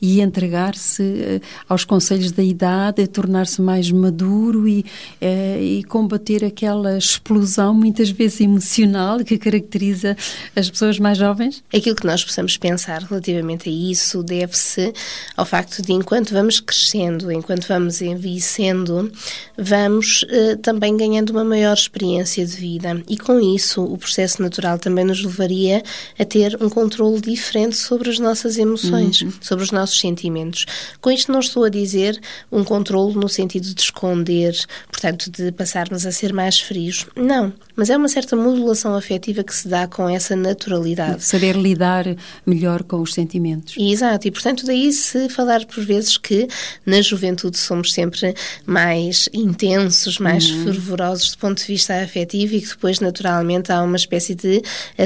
e 0.00 0.20
entregar-se 0.20 1.02
eh, 1.02 1.40
aos 1.68 1.84
conselhos 1.84 2.30
da 2.30 2.44
idade, 2.44 3.08
tornar-se 3.08 3.60
mais 3.60 3.90
maduro 3.90 4.68
e, 4.68 4.84
eh, 5.20 5.60
e 5.60 5.82
combater 5.82 6.44
aquela 6.44 6.96
explosão, 6.96 7.74
muitas 7.74 8.08
vezes 8.08 8.40
emocional, 8.40 9.18
que 9.24 9.36
caracteriza 9.36 10.16
as 10.54 10.70
pessoas 10.70 11.00
mais 11.00 11.18
jovens? 11.18 11.64
Aquilo 11.74 11.96
que 11.96 12.06
nós 12.06 12.24
possamos 12.24 12.56
pensar 12.56 13.02
relativamente 13.02 13.68
a 13.68 13.72
isso 13.72 14.22
deve-se 14.22 14.92
ao 15.36 15.44
facto 15.44 15.82
de, 15.82 15.92
enquanto 15.92 16.32
vamos 16.32 16.60
crescendo, 16.60 17.32
enquanto 17.32 17.66
vamos 17.66 18.00
envelhecendo, 18.00 19.10
vamos 19.58 20.24
eh, 20.28 20.54
também 20.62 20.96
ganhando 20.96 21.30
uma 21.30 21.44
maior 21.44 21.74
experiência 21.74 22.46
de 22.46 22.54
vida 22.54 23.02
e 23.08 23.18
com 23.18 23.40
isso 23.40 23.82
o 23.82 23.98
processo 23.98 24.40
natural 24.40 24.78
também 24.78 25.04
nos 25.04 25.31
levaria 25.32 25.82
a 26.18 26.24
ter 26.24 26.56
um 26.62 26.68
controle 26.68 27.20
diferente 27.20 27.76
sobre 27.76 28.10
as 28.10 28.18
nossas 28.18 28.58
emoções, 28.58 29.22
uhum. 29.22 29.32
sobre 29.40 29.64
os 29.64 29.70
nossos 29.70 29.98
sentimentos. 29.98 30.66
Com 31.00 31.10
isto 31.10 31.32
não 31.32 31.40
estou 31.40 31.64
a 31.64 31.68
dizer 31.68 32.20
um 32.50 32.62
controle 32.62 33.14
no 33.14 33.28
sentido 33.28 33.74
de 33.74 33.80
esconder, 33.80 34.54
portanto, 34.90 35.30
de 35.30 35.50
passarmos 35.52 36.06
a 36.06 36.12
ser 36.12 36.32
mais 36.32 36.60
frios. 36.60 37.06
Não, 37.16 37.52
mas 37.74 37.90
é 37.90 37.96
uma 37.96 38.08
certa 38.08 38.36
modulação 38.36 38.94
afetiva 38.94 39.42
que 39.42 39.54
se 39.54 39.68
dá 39.68 39.86
com 39.86 40.08
essa 40.08 40.36
naturalidade. 40.36 41.24
Saber 41.24 41.56
lidar 41.56 42.04
melhor 42.46 42.82
com 42.82 43.00
os 43.00 43.14
sentimentos. 43.14 43.74
Exato, 43.78 44.28
e 44.28 44.30
portanto 44.30 44.66
daí 44.66 44.92
se 44.92 45.28
falar 45.28 45.64
por 45.64 45.82
vezes 45.84 46.16
que 46.16 46.46
na 46.84 47.00
juventude 47.00 47.58
somos 47.58 47.92
sempre 47.92 48.34
mais 48.66 49.28
intensos, 49.32 50.18
mais 50.18 50.50
uhum. 50.50 50.64
fervorosos 50.64 51.32
do 51.32 51.38
ponto 51.38 51.58
de 51.58 51.66
vista 51.66 51.94
afetivo 52.02 52.54
e 52.54 52.60
que 52.60 52.68
depois 52.68 53.00
naturalmente 53.00 53.72
há 53.72 53.82
uma 53.82 53.96
espécie 53.96 54.34
de 54.34 54.62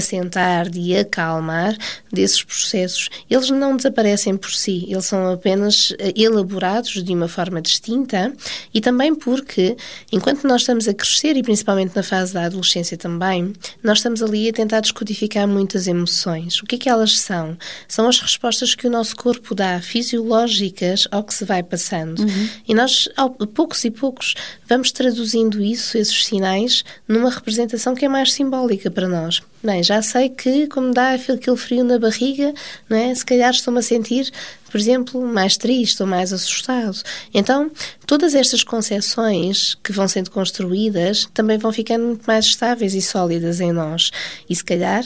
assentar, 0.07 0.71
de 0.71 0.97
acalmar 0.97 1.77
desses 2.13 2.43
processos. 2.43 3.11
Eles 3.29 3.51
não 3.51 3.77
desaparecem 3.77 4.37
por 4.37 4.53
si, 4.53 4.87
eles 4.89 5.07
são 5.07 5.33
apenas 5.33 5.93
eh, 5.99 6.13
elaborados 6.17 7.03
de 7.03 7.13
uma 7.13 7.29
forma 7.29 7.61
distinta 7.61 8.33
e 8.73 8.81
também 8.81 9.15
porque, 9.15 9.77
enquanto 10.13 10.47
nós 10.47 10.63
estamos 10.63 10.87
a 10.87 10.95
crescer, 10.95 11.37
e 11.37 11.43
principalmente 11.43 11.95
na 11.97 12.03
fase 12.03 12.33
da 12.33 12.45
adolescência 12.45 12.97
também, 12.97 13.53
nós 13.83 13.99
estamos 13.99 14.23
ali 14.23 14.49
a 14.49 14.53
tentar 14.53 14.81
descodificar 14.81 15.47
muitas 15.49 15.87
emoções. 15.87 16.61
O 16.63 16.65
que 16.65 16.77
é 16.77 16.79
que 16.79 16.89
elas 16.89 17.19
são? 17.19 17.57
São 17.89 18.09
as 18.09 18.21
respostas 18.21 18.75
que 18.75 18.87
o 18.87 18.91
nosso 18.91 19.17
corpo 19.17 19.55
dá, 19.55 19.81
fisiológicas, 19.81 21.09
ao 21.11 21.25
que 21.25 21.35
se 21.35 21.45
vai 21.45 21.63
passando. 21.63 22.21
Uhum. 22.21 22.49
E 22.69 22.75
nós, 22.75 23.09
ao, 23.17 23.31
poucos 23.31 23.85
e 23.85 23.91
poucos, 23.91 24.35
vamos 24.69 24.93
traduzindo 24.93 25.63
isso, 25.63 25.99
esses 25.99 26.25
sinais, 26.25 26.85
numa 27.09 27.31
representação 27.31 27.95
que 27.95 28.05
é 28.05 28.09
mais 28.09 28.33
simbólica 28.33 28.91
para 28.91 29.09
nós. 29.09 29.43
Bem, 29.67 29.83
já 29.83 30.01
sei 30.01 30.29
que, 30.29 30.69
como 30.69 30.95
dá 30.95 31.15
aquele 31.15 31.57
frio 31.57 31.83
na 31.83 31.99
barriga, 31.99 32.55
não 32.89 32.97
é? 32.97 33.13
se 33.13 33.27
calhar 33.27 33.51
estou-me 33.51 33.81
a 33.81 33.83
sentir, 33.83 34.31
por 34.71 34.79
exemplo, 34.79 35.21
mais 35.27 35.57
triste 35.57 36.01
ou 36.01 36.07
mais 36.07 36.33
assustado. 36.33 36.97
Então, 37.35 37.69
todas 38.07 38.37
estas 38.37 38.63
concepções 38.63 39.75
que 39.83 39.91
vão 39.91 40.07
sendo 40.07 40.31
construídas 40.31 41.29
também 41.35 41.59
vão 41.59 41.73
ficando 41.73 42.05
muito 42.07 42.25
mais 42.29 42.47
estáveis 42.47 42.95
e 42.95 43.03
sólidas 43.03 43.59
em 43.61 43.73
nós. 43.73 44.13
E 44.49 44.55
se 44.55 44.63
calhar 44.63 45.05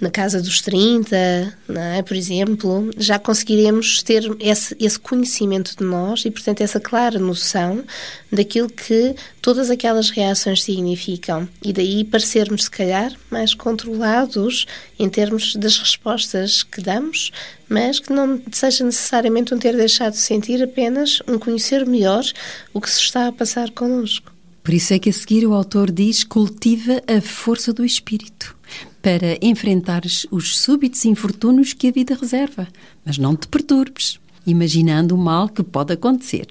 na 0.00 0.10
casa 0.10 0.40
dos 0.40 0.60
30, 0.60 1.16
é? 1.16 2.02
por 2.02 2.16
exemplo, 2.16 2.90
já 2.96 3.18
conseguiremos 3.18 4.02
ter 4.02 4.24
esse, 4.38 4.76
esse, 4.78 4.98
conhecimento 4.98 5.76
de 5.76 5.84
nós 5.84 6.24
e, 6.24 6.30
portanto, 6.30 6.60
essa 6.60 6.78
clara 6.78 7.18
noção 7.18 7.84
daquilo 8.30 8.68
que 8.68 9.14
todas 9.42 9.70
aquelas 9.70 10.10
reações 10.10 10.62
significam. 10.62 11.48
E 11.62 11.72
daí 11.72 12.04
parecermos, 12.04 12.64
se 12.64 12.70
calhar, 12.70 13.12
mais 13.30 13.54
controlados 13.54 14.66
em 14.98 15.08
termos 15.08 15.56
das 15.56 15.78
respostas 15.78 16.62
que 16.62 16.80
damos, 16.80 17.32
mas 17.68 17.98
que 17.98 18.12
não 18.12 18.40
seja 18.52 18.84
necessariamente 18.84 19.52
um 19.52 19.58
ter 19.58 19.76
deixado 19.76 20.12
de 20.12 20.18
sentir, 20.18 20.62
apenas 20.62 21.20
um 21.26 21.38
conhecer 21.38 21.84
melhor 21.84 22.24
o 22.72 22.80
que 22.80 22.90
se 22.90 23.00
está 23.00 23.26
a 23.26 23.32
passar 23.32 23.70
connosco. 23.70 24.32
Por 24.62 24.74
isso 24.74 24.92
é 24.92 24.98
que 24.98 25.08
a 25.08 25.12
seguir 25.12 25.46
o 25.46 25.54
autor 25.54 25.90
diz: 25.90 26.22
cultiva 26.22 27.02
a 27.06 27.20
força 27.20 27.72
do 27.72 27.84
espírito 27.84 28.58
para 29.02 29.38
enfrentares 29.40 30.26
os 30.30 30.58
súbitos 30.58 31.04
infortúnios 31.04 31.72
que 31.72 31.88
a 31.88 31.92
vida 31.92 32.14
reserva, 32.14 32.68
mas 33.04 33.18
não 33.18 33.36
te 33.36 33.48
perturbes, 33.48 34.18
imaginando 34.46 35.14
o 35.14 35.18
mal 35.18 35.48
que 35.48 35.62
pode 35.62 35.92
acontecer. 35.92 36.46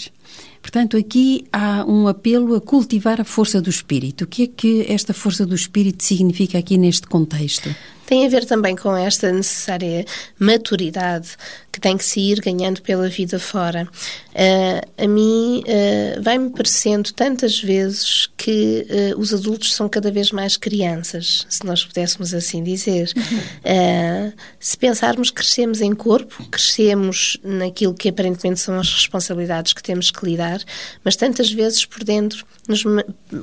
Portanto, 0.61 0.97
aqui 0.97 1.45
há 1.51 1.85
um 1.85 2.07
apelo 2.07 2.55
a 2.55 2.61
cultivar 2.61 3.21
a 3.21 3.23
força 3.23 3.61
do 3.61 3.69
espírito. 3.69 4.25
O 4.25 4.27
que 4.27 4.43
é 4.43 4.47
que 4.47 4.85
esta 4.89 5.13
força 5.13 5.45
do 5.45 5.55
espírito 5.55 6.03
significa 6.03 6.57
aqui 6.57 6.77
neste 6.77 7.07
contexto? 7.07 7.73
Tem 8.05 8.25
a 8.25 8.29
ver 8.29 8.45
também 8.45 8.75
com 8.75 8.95
esta 8.95 9.31
necessária 9.31 10.05
maturidade 10.39 11.37
que 11.77 11.81
tem 11.81 11.95
que 11.95 12.03
se 12.03 12.19
ir 12.19 12.41
ganhando 12.41 12.81
pela 12.81 13.07
vida 13.07 13.37
fora. 13.37 13.87
Uh, 14.33 15.03
a 15.03 15.07
mim 15.07 15.63
uh, 15.63 16.21
vai-me 16.23 16.49
parecendo 16.49 17.13
tantas 17.13 17.61
vezes 17.61 18.27
que 18.35 18.87
uh, 19.15 19.19
os 19.19 19.31
adultos 19.31 19.75
são 19.75 19.87
cada 19.87 20.09
vez 20.09 20.31
mais 20.31 20.57
crianças, 20.57 21.45
se 21.47 21.63
nós 21.63 21.85
pudéssemos 21.85 22.33
assim 22.33 22.63
dizer. 22.63 23.11
Uhum. 23.15 24.31
se 24.59 24.77
pensarmos, 24.77 25.29
crescemos 25.29 25.81
em 25.81 25.93
corpo, 25.93 26.43
crescemos 26.49 27.37
naquilo 27.43 27.93
que 27.93 28.09
aparentemente 28.09 28.59
são 28.59 28.79
as 28.79 28.91
responsabilidades 28.91 29.73
que 29.73 29.83
temos 29.83 30.09
que 30.09 30.25
lidar, 30.25 30.59
mas 31.03 31.15
tantas 31.15 31.51
vezes 31.51 31.85
por 31.85 32.03
dentro 32.03 32.43
nos 32.67 32.83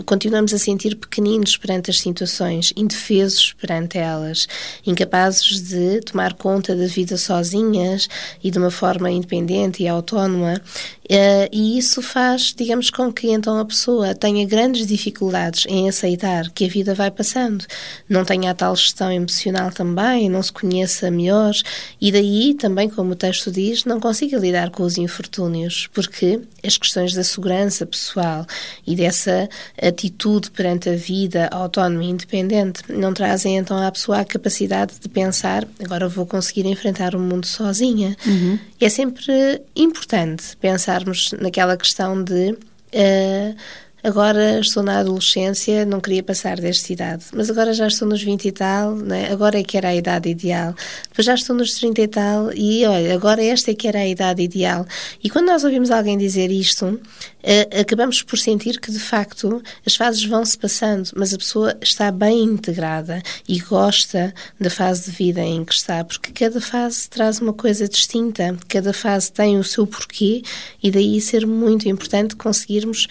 continuamos 0.05 0.53
a 0.53 0.59
sentir 0.59 0.97
pequeninos 0.97 1.57
perante 1.57 1.91
as 1.91 2.01
situações, 2.01 2.73
indefesos 2.77 3.53
perante 3.53 3.97
elas, 3.99 4.49
incapazes 4.87 5.61
de 5.61 6.01
tomar 6.01 6.35
conta 6.35 6.75
da 6.75 6.87
vida 6.87 7.17
sozinhas, 7.17 8.09
e 8.43 8.51
de 8.51 8.59
uma 8.59 8.71
forma 8.71 9.11
independente 9.11 9.83
e 9.83 9.89
autónoma, 9.89 10.55
uh, 10.55 11.49
e 11.53 11.79
isso 11.79 12.03
faz, 12.03 12.55
digamos, 12.57 12.91
com 12.91 13.13
que 13.13 13.31
então 13.31 13.59
a 13.59 13.65
pessoa 13.65 14.15
tenha 14.15 14.47
grandes 14.47 14.87
dificuldades 14.87 15.65
em 15.69 15.89
aceitar 15.89 16.51
que 16.51 16.65
a 16.65 16.69
vida 16.69 16.95
vai 16.95 17.11
passando, 17.11 17.65
não 18.09 18.25
tenha 18.25 18.51
a 18.51 18.55
tal 18.55 18.75
gestão 18.77 19.11
emocional 19.11 19.71
também, 19.71 20.29
não 20.29 20.43
se 20.43 20.53
conheça 20.53 21.11
melhor, 21.11 21.55
e 22.01 22.13
daí 22.13 22.55
também, 22.55 22.89
como 22.89 23.13
o 23.13 23.17
texto 23.17 23.51
diz, 23.51 23.85
não 23.85 24.01
consiga 24.01 24.39
lidar 24.39 24.71
com 24.71 24.83
os 24.83 24.99
infortúnios, 24.99 25.89
porque 25.93 26.41
as 26.65 26.79
questões 26.79 27.15
da 27.15 27.23
segurança 27.23 27.87
pessoal 27.87 28.47
e 28.87 28.97
dessa 28.97 29.49
atitude 29.81 30.51
perante 30.51 30.89
a 30.89 30.97
vida 30.97 31.49
autónoma 31.51 32.05
e 32.05 32.09
independente 32.09 32.83
não 32.89 33.13
trazem 33.13 33.57
então 33.57 33.77
à 33.77 33.91
pessoa 33.91 34.21
a 34.21 34.25
capacidade 34.25 34.95
de 35.01 35.09
pensar 35.09 35.67
agora 35.83 36.09
vou 36.09 36.27
conseguir 36.27 36.67
enfrentar 36.67 37.15
o 37.15 37.21
mundo 37.21 37.47
sozinha 37.47 38.14
Uhum. 38.27 38.59
É 38.81 38.89
sempre 38.89 39.63
importante 39.77 40.57
pensarmos 40.57 41.33
naquela 41.41 41.77
questão 41.77 42.23
de. 42.23 42.57
Uh, 42.93 43.57
agora 44.05 44.61
estou 44.61 44.83
na 44.83 44.99
adolescência, 44.99 45.87
não 45.87 45.99
queria 45.99 46.23
passar 46.23 46.61
desta 46.61 46.93
idade, 46.93 47.25
mas 47.33 47.49
agora 47.49 47.73
já 47.73 47.89
estou 47.89 48.07
nos 48.07 48.23
20 48.23 48.45
e 48.45 48.53
tal, 48.53 48.95
né? 48.95 49.33
agora 49.33 49.59
é 49.59 49.63
que 49.63 49.79
era 49.79 49.89
a 49.89 49.95
idade 49.95 50.29
ideal. 50.29 50.75
Depois 51.09 51.25
já 51.25 51.35
estou 51.35 51.57
nos 51.57 51.73
30 51.73 52.03
e 52.03 52.09
tal, 52.09 52.53
e 52.53 52.85
olha, 52.85 53.15
agora 53.15 53.43
esta 53.43 53.71
é 53.71 53.75
que 53.75 53.89
era 53.89 54.01
a 54.01 54.07
idade 54.07 54.43
ideal. 54.43 54.87
E 55.23 55.31
quando 55.31 55.47
nós 55.47 55.65
ouvimos 55.65 55.91
alguém 55.91 56.19
dizer 56.19 56.51
isto, 56.51 56.85
uh, 56.87 57.81
acabamos 57.81 58.23
por 58.23 58.39
sentir 58.39 58.79
que, 58.79 58.93
de 58.93 58.99
facto, 58.99 59.63
as 59.87 59.97
fases 59.97 60.23
vão 60.25 60.45
se 60.45 60.59
passando, 60.59 61.09
mas 61.17 61.33
a 61.33 61.39
pessoa 61.39 61.75
está 61.81 62.13
bem 62.13 62.45
integrada 62.45 63.23
e 63.49 63.59
gosta 63.59 64.35
da 64.61 64.69
fase 64.69 65.11
de 65.11 65.17
vida 65.17 65.41
em 65.41 65.65
que 65.65 65.73
está, 65.73 66.05
porque 66.05 66.31
cada 66.31 66.61
fase 66.61 67.09
traz 67.09 67.41
uma 67.41 67.55
coisa 67.55 67.89
distinta, 67.89 68.55
cada 68.69 68.93
fase 68.93 69.33
tem 69.33 69.59
o 69.59 69.65
seu 69.65 69.87
porquê 69.87 70.43
e 70.83 70.91
daí 70.91 71.19
ser 71.23 71.47
muito 71.47 71.89
importante 71.89 72.37
conseguirmos 72.37 73.09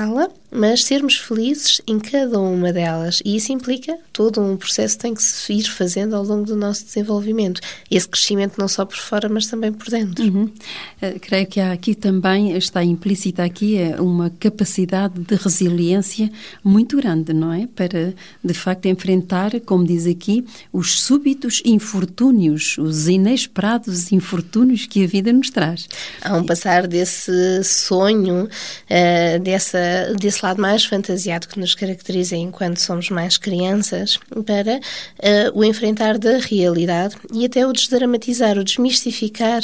kanalı. 0.00 0.39
Mas 0.50 0.84
sermos 0.84 1.16
felizes 1.16 1.80
em 1.86 1.98
cada 1.98 2.38
uma 2.38 2.72
delas. 2.72 3.22
E 3.24 3.36
isso 3.36 3.52
implica 3.52 3.96
todo 4.12 4.40
um 4.40 4.56
processo 4.56 4.96
que 4.96 5.02
tem 5.02 5.14
que 5.14 5.22
se 5.22 5.52
ir 5.52 5.64
fazendo 5.64 6.16
ao 6.16 6.24
longo 6.24 6.44
do 6.44 6.56
nosso 6.56 6.84
desenvolvimento. 6.84 7.60
Esse 7.90 8.08
crescimento 8.08 8.58
não 8.58 8.66
só 8.66 8.84
por 8.84 8.96
fora, 8.96 9.28
mas 9.28 9.46
também 9.46 9.72
por 9.72 9.88
dentro. 9.88 10.24
Uhum. 10.24 10.44
Uh, 10.44 11.20
creio 11.20 11.46
que 11.46 11.60
há 11.60 11.72
aqui 11.72 11.94
também, 11.94 12.56
está 12.56 12.82
implícita 12.82 13.44
aqui, 13.44 13.76
é 13.76 14.00
uma 14.00 14.30
capacidade 14.30 15.20
de 15.20 15.34
resiliência 15.36 16.30
muito 16.64 16.96
grande, 16.96 17.32
não 17.32 17.52
é? 17.52 17.66
Para, 17.66 18.14
de 18.42 18.54
facto, 18.54 18.86
enfrentar, 18.86 19.58
como 19.60 19.84
diz 19.84 20.06
aqui, 20.06 20.44
os 20.72 21.00
súbitos 21.00 21.62
infortúnios, 21.64 22.76
os 22.78 23.06
inesperados 23.06 24.10
infortúnios 24.12 24.86
que 24.86 25.04
a 25.04 25.06
vida 25.06 25.32
nos 25.32 25.50
traz. 25.50 25.88
Há 26.22 26.36
um 26.36 26.44
passar 26.44 26.86
desse 26.86 27.62
sonho, 27.62 28.44
uh, 28.44 29.40
dessa, 29.40 30.14
desse 30.18 30.39
esse 30.40 30.46
lado 30.46 30.62
mais 30.62 30.84
fantasiado 30.86 31.46
que 31.46 31.60
nos 31.60 31.74
caracteriza 31.74 32.34
enquanto 32.34 32.78
somos 32.78 33.10
mais 33.10 33.36
crianças 33.36 34.18
para 34.46 34.78
uh, 34.78 35.58
o 35.58 35.62
enfrentar 35.62 36.16
da 36.16 36.38
realidade 36.38 37.14
e 37.30 37.44
até 37.44 37.66
o 37.66 37.72
desdramatizar, 37.72 38.56
o 38.56 38.64
desmistificar 38.64 39.60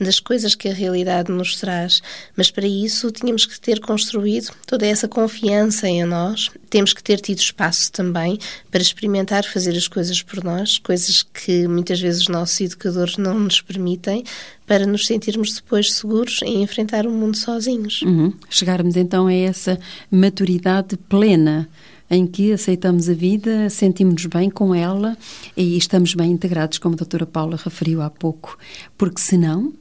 das 0.00 0.20
coisas 0.20 0.54
que 0.54 0.68
a 0.68 0.72
realidade 0.72 1.32
nos 1.32 1.56
traz. 1.56 2.00
Mas 2.36 2.48
para 2.48 2.66
isso 2.66 3.10
tínhamos 3.10 3.44
que 3.44 3.60
ter 3.60 3.80
construído 3.80 4.52
toda 4.66 4.86
essa 4.86 5.08
confiança 5.08 5.88
em 5.88 6.04
nós, 6.04 6.48
temos 6.68 6.92
que 6.92 7.02
ter 7.02 7.20
tido 7.20 7.40
espaço 7.40 7.90
também 7.90 8.38
para 8.70 8.80
experimentar 8.80 9.44
fazer 9.44 9.76
as 9.76 9.88
coisas 9.88 10.22
por 10.22 10.44
nós, 10.44 10.78
coisas 10.78 11.24
que 11.24 11.66
muitas 11.66 12.00
vezes 12.00 12.22
os 12.22 12.28
nossos 12.28 12.60
educadores 12.60 13.16
não 13.16 13.36
nos 13.36 13.60
permitem, 13.60 14.22
para 14.70 14.86
nos 14.86 15.04
sentirmos 15.04 15.54
depois 15.54 15.92
seguros 15.94 16.42
em 16.44 16.62
enfrentar 16.62 17.04
o 17.04 17.10
mundo 17.10 17.36
sozinhos. 17.36 18.02
Uhum. 18.02 18.32
Chegarmos 18.48 18.96
então 18.96 19.26
a 19.26 19.34
essa 19.34 19.76
maturidade 20.08 20.96
plena 20.96 21.68
em 22.08 22.24
que 22.24 22.52
aceitamos 22.52 23.08
a 23.08 23.12
vida, 23.12 23.68
sentimos-nos 23.68 24.26
bem 24.26 24.48
com 24.48 24.72
ela 24.72 25.18
e 25.56 25.76
estamos 25.76 26.14
bem 26.14 26.30
integrados, 26.30 26.78
como 26.78 26.94
a 26.94 26.98
doutora 26.98 27.26
Paula 27.26 27.56
referiu 27.56 28.00
há 28.00 28.08
pouco. 28.08 28.56
Porque 28.96 29.20
senão 29.20 29.72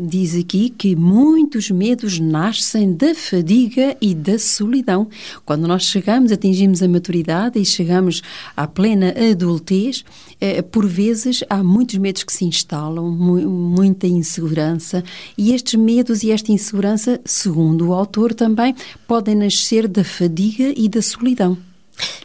diz 0.00 0.36
aqui 0.36 0.70
que 0.70 0.94
muitos 0.94 1.70
medos 1.70 2.18
nascem 2.18 2.92
da 2.92 3.14
fadiga 3.14 3.96
e 4.00 4.14
da 4.14 4.38
solidão. 4.38 5.08
Quando 5.44 5.66
nós 5.66 5.84
chegamos, 5.84 6.30
atingimos 6.32 6.82
a 6.82 6.88
maturidade 6.88 7.58
e 7.58 7.64
chegamos 7.64 8.22
à 8.56 8.66
plena 8.66 9.14
adultez, 9.30 10.04
eh, 10.40 10.62
por 10.62 10.86
vezes 10.86 11.42
há 11.48 11.62
muitos 11.62 11.96
medos 11.96 12.22
que 12.24 12.32
se 12.32 12.44
instalam, 12.44 13.10
muita 13.10 14.06
insegurança, 14.06 15.02
e 15.36 15.52
estes 15.52 15.74
medos 15.74 16.22
e 16.22 16.30
esta 16.30 16.52
insegurança, 16.52 17.20
segundo 17.24 17.88
o 17.88 17.94
autor 17.94 18.34
também, 18.34 18.74
podem 19.06 19.34
nascer 19.34 19.88
da 19.88 20.04
fadiga 20.04 20.72
e 20.76 20.88
da 20.88 21.00
solidão. 21.00 21.56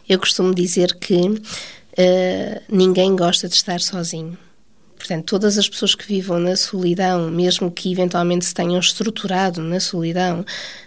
Eu 0.08 0.18
costumo 0.18 0.54
dizer 0.54 0.94
que 0.98 1.14
uh, 1.14 1.40
ninguém 2.68 3.16
gosta 3.16 3.48
de 3.48 3.54
estar 3.54 3.80
sozinho 3.80 4.36
Portanto, 5.06 5.26
todas 5.26 5.56
as 5.56 5.68
pessoas 5.68 5.94
que 5.94 6.04
vivam 6.04 6.40
na 6.40 6.56
solidão, 6.56 7.30
mesmo 7.30 7.70
que 7.70 7.92
eventualmente 7.92 8.44
se 8.44 8.52
tenham 8.52 8.80
estruturado 8.80 9.62
na 9.62 9.78
solidão, 9.78 10.44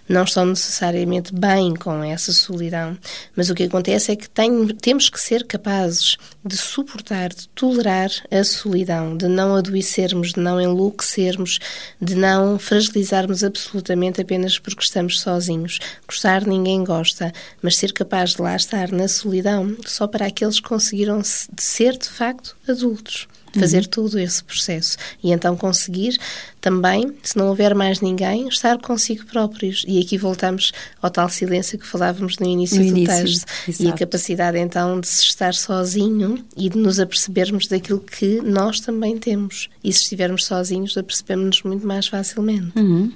não 0.09 0.25
estão 0.25 0.45
necessariamente 0.45 1.33
bem 1.33 1.73
com 1.73 2.03
essa 2.03 2.33
solidão. 2.33 2.97
Mas 3.33 3.49
o 3.49 3.55
que 3.55 3.63
acontece 3.63 4.11
é 4.11 4.17
que 4.17 4.29
tem, 4.29 4.67
temos 4.67 5.09
que 5.09 5.21
ser 5.21 5.45
capazes 5.45 6.17
de 6.43 6.57
suportar, 6.57 7.29
de 7.29 7.47
tolerar 7.49 8.09
a 8.29 8.43
solidão, 8.43 9.15
de 9.15 9.29
não 9.29 9.55
adoecermos, 9.55 10.33
de 10.33 10.41
não 10.41 10.59
enlouquecermos, 10.59 11.57
de 12.01 12.13
não 12.13 12.59
fragilizarmos 12.59 13.41
absolutamente 13.41 14.19
apenas 14.19 14.59
porque 14.59 14.83
estamos 14.83 15.21
sozinhos. 15.21 15.79
Gostar 16.05 16.45
ninguém 16.45 16.83
gosta, 16.83 17.31
mas 17.61 17.77
ser 17.77 17.93
capaz 17.93 18.31
de 18.31 18.41
lá 18.41 18.53
estar 18.53 18.91
na 18.91 19.07
solidão 19.07 19.77
só 19.85 20.07
para 20.07 20.25
aqueles 20.25 20.59
que 20.59 20.67
conseguiram 20.67 21.21
ser 21.23 21.97
de 21.97 22.09
facto 22.09 22.57
adultos 22.67 23.29
fazer 23.57 23.83
uhum. 23.83 23.89
todo 23.89 24.19
esse 24.19 24.43
processo 24.43 24.97
e 25.23 25.31
então 25.31 25.55
conseguir 25.55 26.17
também, 26.61 27.13
se 27.23 27.37
não 27.37 27.47
houver 27.47 27.73
mais 27.73 28.01
ninguém, 28.01 28.47
estar 28.47 28.77
consigo 28.79 29.25
próprios. 29.25 29.85
E 29.87 29.99
aqui 29.99 30.17
voltamos 30.17 30.71
ao 31.01 31.09
tal 31.09 31.29
silêncio 31.29 31.79
que 31.79 31.87
falávamos 31.87 32.37
no 32.37 32.45
início 32.45 32.77
no 32.77 32.83
do 32.83 32.97
início, 32.97 33.23
texto 33.23 33.45
exato. 33.67 33.83
e 33.83 33.89
a 33.89 33.93
capacidade 33.93 34.57
então 34.57 34.99
de 34.99 35.07
se 35.07 35.23
estar 35.23 35.53
sozinho 35.53 36.43
e 36.57 36.69
de 36.69 36.77
nos 36.77 36.99
apercebermos 36.99 37.67
daquilo 37.67 37.99
que 37.99 38.41
nós 38.41 38.79
também 38.79 39.17
temos. 39.17 39.69
E 39.83 39.91
se 39.93 40.01
estivermos 40.01 40.45
sozinhos, 40.45 40.97
apercebemos-nos 40.97 41.63
muito 41.63 41.87
mais 41.87 42.07
facilmente. 42.07 42.77
Uhum. 42.77 43.11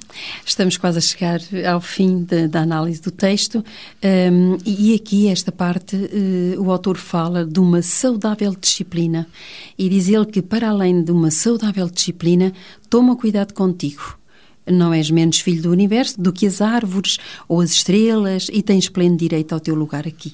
Estamos 0.45 0.77
quase 0.77 0.97
a 0.99 1.01
chegar 1.01 1.41
ao 1.69 1.81
fim 1.81 2.23
de, 2.23 2.47
da 2.47 2.61
análise 2.61 3.01
do 3.01 3.11
texto 3.11 3.63
um, 4.03 4.57
e 4.65 4.95
aqui 4.95 5.27
esta 5.27 5.51
parte 5.51 5.95
uh, 5.95 6.61
o 6.61 6.71
autor 6.71 6.97
fala 6.97 7.45
de 7.45 7.59
uma 7.59 7.81
saudável 7.81 8.55
disciplina 8.59 9.27
e 9.77 9.89
diz 9.89 10.07
ele 10.07 10.22
que 10.25 10.41
para 10.41 10.69
além 10.69 11.03
de 11.03 11.11
uma 11.11 11.31
saudável 11.31 11.89
disciplina 11.89 12.53
toma 12.89 13.15
cuidado 13.15 13.53
contigo. 13.53 14.17
Não 14.65 14.93
és 14.93 15.11
menos 15.11 15.39
filho 15.39 15.61
do 15.61 15.71
universo 15.71 16.19
do 16.21 16.31
que 16.31 16.47
as 16.47 16.61
árvores 16.61 17.17
ou 17.47 17.59
as 17.59 17.71
estrelas 17.71 18.47
e 18.51 18.61
tens 18.61 18.87
pleno 18.87 19.17
direito 19.17 19.53
ao 19.53 19.59
teu 19.59 19.75
lugar 19.75 20.07
aqui. 20.07 20.33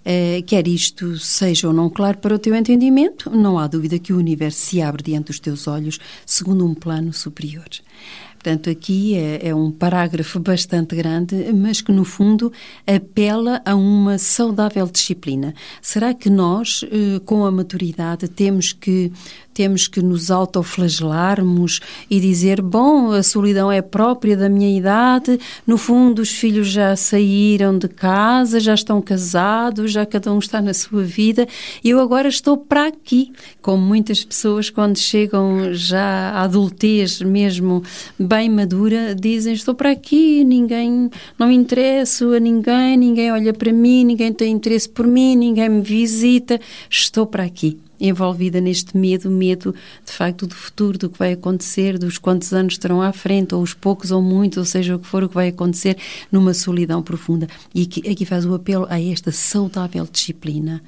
Uh, 0.00 0.42
quer 0.44 0.68
isto 0.68 1.18
seja 1.18 1.68
ou 1.68 1.72
não 1.72 1.88
claro 1.88 2.18
para 2.18 2.34
o 2.34 2.38
teu 2.38 2.54
entendimento, 2.54 3.30
não 3.30 3.58
há 3.58 3.66
dúvida 3.66 3.98
que 3.98 4.12
o 4.12 4.18
universo 4.18 4.58
se 4.58 4.82
abre 4.82 5.02
diante 5.02 5.28
dos 5.28 5.40
teus 5.40 5.66
olhos 5.66 5.98
segundo 6.26 6.66
um 6.66 6.74
plano 6.74 7.10
superior. 7.12 7.64
Portanto, 8.44 8.68
aqui 8.68 9.14
é, 9.16 9.48
é, 9.48 9.54
um 9.54 9.70
parágrafo 9.70 10.38
bastante 10.38 10.94
grande, 10.94 11.50
mas 11.54 11.80
que, 11.80 11.90
no 11.90 12.04
fundo, 12.04 12.52
apela 12.86 13.62
a 13.64 13.74
uma 13.74 14.18
saudável 14.18 14.86
disciplina. 14.86 15.54
Será 15.80 16.12
que 16.12 16.28
nós, 16.28 16.84
eh, 16.92 17.20
com 17.24 17.46
a 17.46 17.50
maturidade, 17.50 18.28
temos 18.28 18.74
que 18.74 19.10
temos 19.54 19.86
que 19.86 20.02
nos 20.02 20.30
autoflagelarmos 20.30 21.80
e 22.10 22.20
dizer: 22.20 22.60
bom, 22.60 23.12
a 23.12 23.22
solidão 23.22 23.70
é 23.70 23.80
própria 23.80 24.36
da 24.36 24.48
minha 24.48 24.76
idade, 24.76 25.38
no 25.64 25.78
fundo, 25.78 26.20
os 26.20 26.30
filhos 26.30 26.66
já 26.66 26.96
saíram 26.96 27.78
de 27.78 27.88
casa, 27.88 28.58
já 28.58 28.74
estão 28.74 29.00
casados, 29.00 29.92
já 29.92 30.04
cada 30.04 30.32
um 30.32 30.38
está 30.40 30.60
na 30.60 30.74
sua 30.74 31.04
vida, 31.04 31.46
e 31.82 31.90
eu 31.90 32.00
agora 32.00 32.28
estou 32.28 32.56
para 32.56 32.88
aqui. 32.88 33.32
Como 33.62 33.82
muitas 33.82 34.24
pessoas, 34.24 34.68
quando 34.68 34.98
chegam 34.98 35.72
já 35.72 36.30
à 36.30 36.42
adultez 36.42 37.22
mesmo 37.22 37.82
bem 38.18 38.50
madura, 38.50 39.14
dizem: 39.14 39.54
estou 39.54 39.74
para 39.74 39.92
aqui, 39.92 40.44
ninguém, 40.44 41.08
não 41.38 41.46
me 41.46 41.54
interesso 41.54 42.34
a 42.34 42.40
ninguém, 42.40 42.96
ninguém 42.96 43.30
olha 43.30 43.52
para 43.52 43.72
mim, 43.72 44.04
ninguém 44.04 44.32
tem 44.32 44.52
interesse 44.52 44.88
por 44.88 45.06
mim, 45.06 45.36
ninguém 45.36 45.68
me 45.68 45.80
visita, 45.82 46.60
estou 46.90 47.26
para 47.26 47.44
aqui 47.44 47.78
envolvida 48.00 48.60
neste 48.60 48.96
medo, 48.96 49.30
medo 49.30 49.74
de 50.04 50.12
facto 50.12 50.46
do 50.46 50.54
futuro, 50.54 50.98
do 50.98 51.10
que 51.10 51.18
vai 51.18 51.32
acontecer, 51.32 51.98
dos 51.98 52.18
quantos 52.18 52.52
anos 52.52 52.74
estarão 52.74 53.00
à 53.00 53.12
frente, 53.12 53.54
ou 53.54 53.62
os 53.62 53.74
poucos 53.74 54.10
ou 54.10 54.22
muitos, 54.22 54.58
ou 54.58 54.64
seja 54.64 54.96
o 54.96 54.98
que 54.98 55.06
for 55.06 55.22
o 55.22 55.28
que 55.28 55.34
vai 55.34 55.48
acontecer, 55.48 55.96
numa 56.30 56.54
solidão 56.54 57.02
profunda. 57.02 57.48
E 57.74 57.82
aqui, 57.82 58.08
aqui 58.08 58.24
faz 58.24 58.44
o 58.46 58.54
apelo 58.54 58.86
a 58.88 59.00
esta 59.00 59.30
saudável 59.30 60.06
disciplina. 60.10 60.82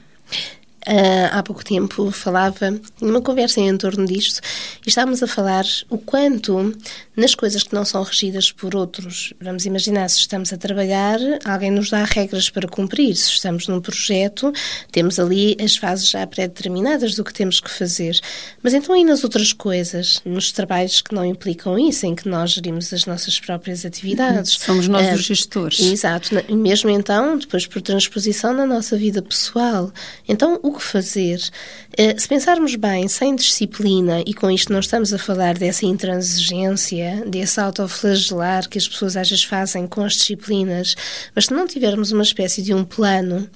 Uh, 0.89 1.27
há 1.33 1.43
pouco 1.43 1.65
tempo 1.65 2.13
falava 2.13 2.81
numa 3.01 3.21
conversa 3.21 3.61
em 3.61 3.77
torno 3.77 4.07
disto 4.07 4.41
e 4.87 4.89
estávamos 4.89 5.21
a 5.21 5.27
falar 5.27 5.65
o 5.91 5.99
quanto 5.99 6.73
nas 7.17 7.35
coisas 7.35 7.63
que 7.63 7.75
não 7.75 7.85
são 7.85 8.03
regidas 8.03 8.53
por 8.53 8.77
outros. 8.77 9.33
Vamos 9.41 9.65
imaginar, 9.65 10.09
se 10.11 10.21
estamos 10.21 10.53
a 10.53 10.57
trabalhar, 10.57 11.19
alguém 11.45 11.71
nos 11.71 11.89
dá 11.91 12.05
regras 12.05 12.51
para 12.51 12.69
cumprir. 12.69 13.17
Se 13.17 13.31
estamos 13.31 13.67
num 13.67 13.81
projeto, 13.81 14.53
temos 14.93 15.19
ali 15.19 15.57
as 15.61 15.77
fases 15.77 16.11
já 16.11 16.27
pré-determinadas 16.27 17.15
do 17.15 17.25
que 17.25 17.33
temos 17.33 17.59
que 17.59 17.71
fazer. 17.71 18.19
Mas 18.63 18.75
então, 18.75 18.95
e 18.95 19.05
nas 19.05 19.25
outras 19.25 19.53
coisas, 19.53 20.21
nos 20.25 20.53
trabalhos 20.53 21.01
que 21.01 21.15
não 21.15 21.25
implicam 21.25 21.79
isso, 21.79 22.05
em 22.05 22.15
que 22.15 22.29
nós 22.29 22.51
gerimos 22.51 22.93
as 22.93 23.07
nossas 23.07 23.41
próprias 23.41 23.85
atividades? 23.85 24.53
Somos 24.61 24.87
nós 24.87 25.09
uh, 25.09 25.15
os 25.15 25.25
gestores. 25.25 25.81
Exato. 25.81 26.31
Mesmo 26.51 26.91
então, 26.91 27.39
depois 27.39 27.67
por 27.67 27.81
transposição 27.81 28.53
na 28.53 28.67
nossa 28.67 28.97
vida 28.97 29.23
pessoal. 29.23 29.91
Então, 30.29 30.61
o 30.63 30.73
que 30.73 30.83
fazer? 30.83 31.39
Uh, 31.99 32.21
se 32.21 32.29
pensarmos 32.29 32.75
bem, 32.75 33.09
sem 33.09 33.35
disciplina, 33.35 34.23
e 34.27 34.35
com 34.35 34.51
isto 34.51 34.73
não 34.73 34.81
estamos 34.81 35.13
a 35.15 35.19
falar 35.19 35.57
dessa 35.57 35.87
intransigência, 35.87 37.06
desse 37.27 37.61
autoflagelar 37.61 38.69
que 38.69 38.79
as 38.79 38.89
pessoas 38.89 39.17
às 39.17 39.29
vezes 39.29 39.45
fazem 39.45 39.87
com 39.87 40.03
as 40.05 40.15
disciplinas, 40.15 40.95
mas 41.35 41.47
se 41.47 41.55
não 41.55 41.67
tivermos 41.67 42.13
uma 42.13 42.23
espécie 42.23 42.63
de 42.63 42.75
um 42.75 42.85
plano 42.85 43.49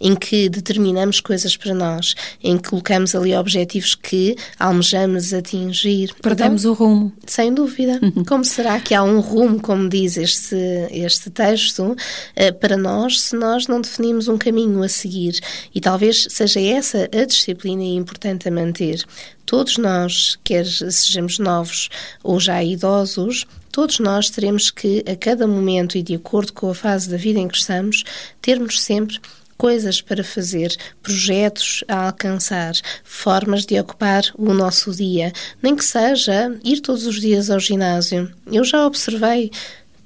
em 0.00 0.14
que 0.14 0.48
determinamos 0.48 1.20
coisas 1.20 1.56
para 1.56 1.74
nós, 1.74 2.14
em 2.42 2.56
que 2.56 2.68
colocamos 2.68 3.14
ali 3.14 3.34
objetivos 3.34 3.94
que 3.94 4.36
almejamos 4.58 5.32
atingir. 5.32 6.14
Perdemos 6.20 6.62
então, 6.62 6.72
o 6.72 6.74
rumo. 6.74 7.12
Sem 7.26 7.52
dúvida. 7.52 7.98
Uhum. 8.02 8.24
Como 8.24 8.44
será 8.44 8.80
que 8.80 8.94
há 8.94 9.02
um 9.02 9.20
rumo, 9.20 9.60
como 9.60 9.88
diz 9.88 10.16
este, 10.16 10.56
este 10.90 11.30
texto, 11.30 11.96
eh, 12.36 12.52
para 12.52 12.76
nós, 12.76 13.20
se 13.20 13.36
nós 13.36 13.66
não 13.66 13.80
definimos 13.80 14.28
um 14.28 14.38
caminho 14.38 14.82
a 14.82 14.88
seguir? 14.88 15.38
E 15.74 15.80
talvez 15.80 16.26
seja 16.30 16.60
essa 16.60 17.08
a 17.12 17.24
disciplina 17.24 17.82
importante 17.82 18.48
a 18.48 18.50
manter. 18.50 19.04
Todos 19.48 19.78
nós, 19.78 20.38
quer 20.44 20.66
sejamos 20.66 21.38
novos 21.38 21.88
ou 22.22 22.38
já 22.38 22.62
idosos, 22.62 23.46
todos 23.72 23.98
nós 23.98 24.28
teremos 24.28 24.70
que, 24.70 25.02
a 25.10 25.16
cada 25.16 25.46
momento 25.46 25.96
e 25.96 26.02
de 26.02 26.16
acordo 26.16 26.52
com 26.52 26.68
a 26.68 26.74
fase 26.74 27.08
da 27.08 27.16
vida 27.16 27.40
em 27.40 27.48
que 27.48 27.56
estamos, 27.56 28.04
termos 28.42 28.78
sempre 28.78 29.18
coisas 29.56 30.02
para 30.02 30.22
fazer, 30.22 30.76
projetos 31.02 31.82
a 31.88 32.08
alcançar, 32.08 32.74
formas 33.02 33.64
de 33.64 33.80
ocupar 33.80 34.22
o 34.36 34.52
nosso 34.52 34.92
dia, 34.92 35.32
nem 35.62 35.74
que 35.74 35.84
seja 35.84 36.54
ir 36.62 36.82
todos 36.82 37.06
os 37.06 37.18
dias 37.18 37.48
ao 37.48 37.58
ginásio. 37.58 38.30
Eu 38.52 38.64
já 38.64 38.86
observei 38.86 39.50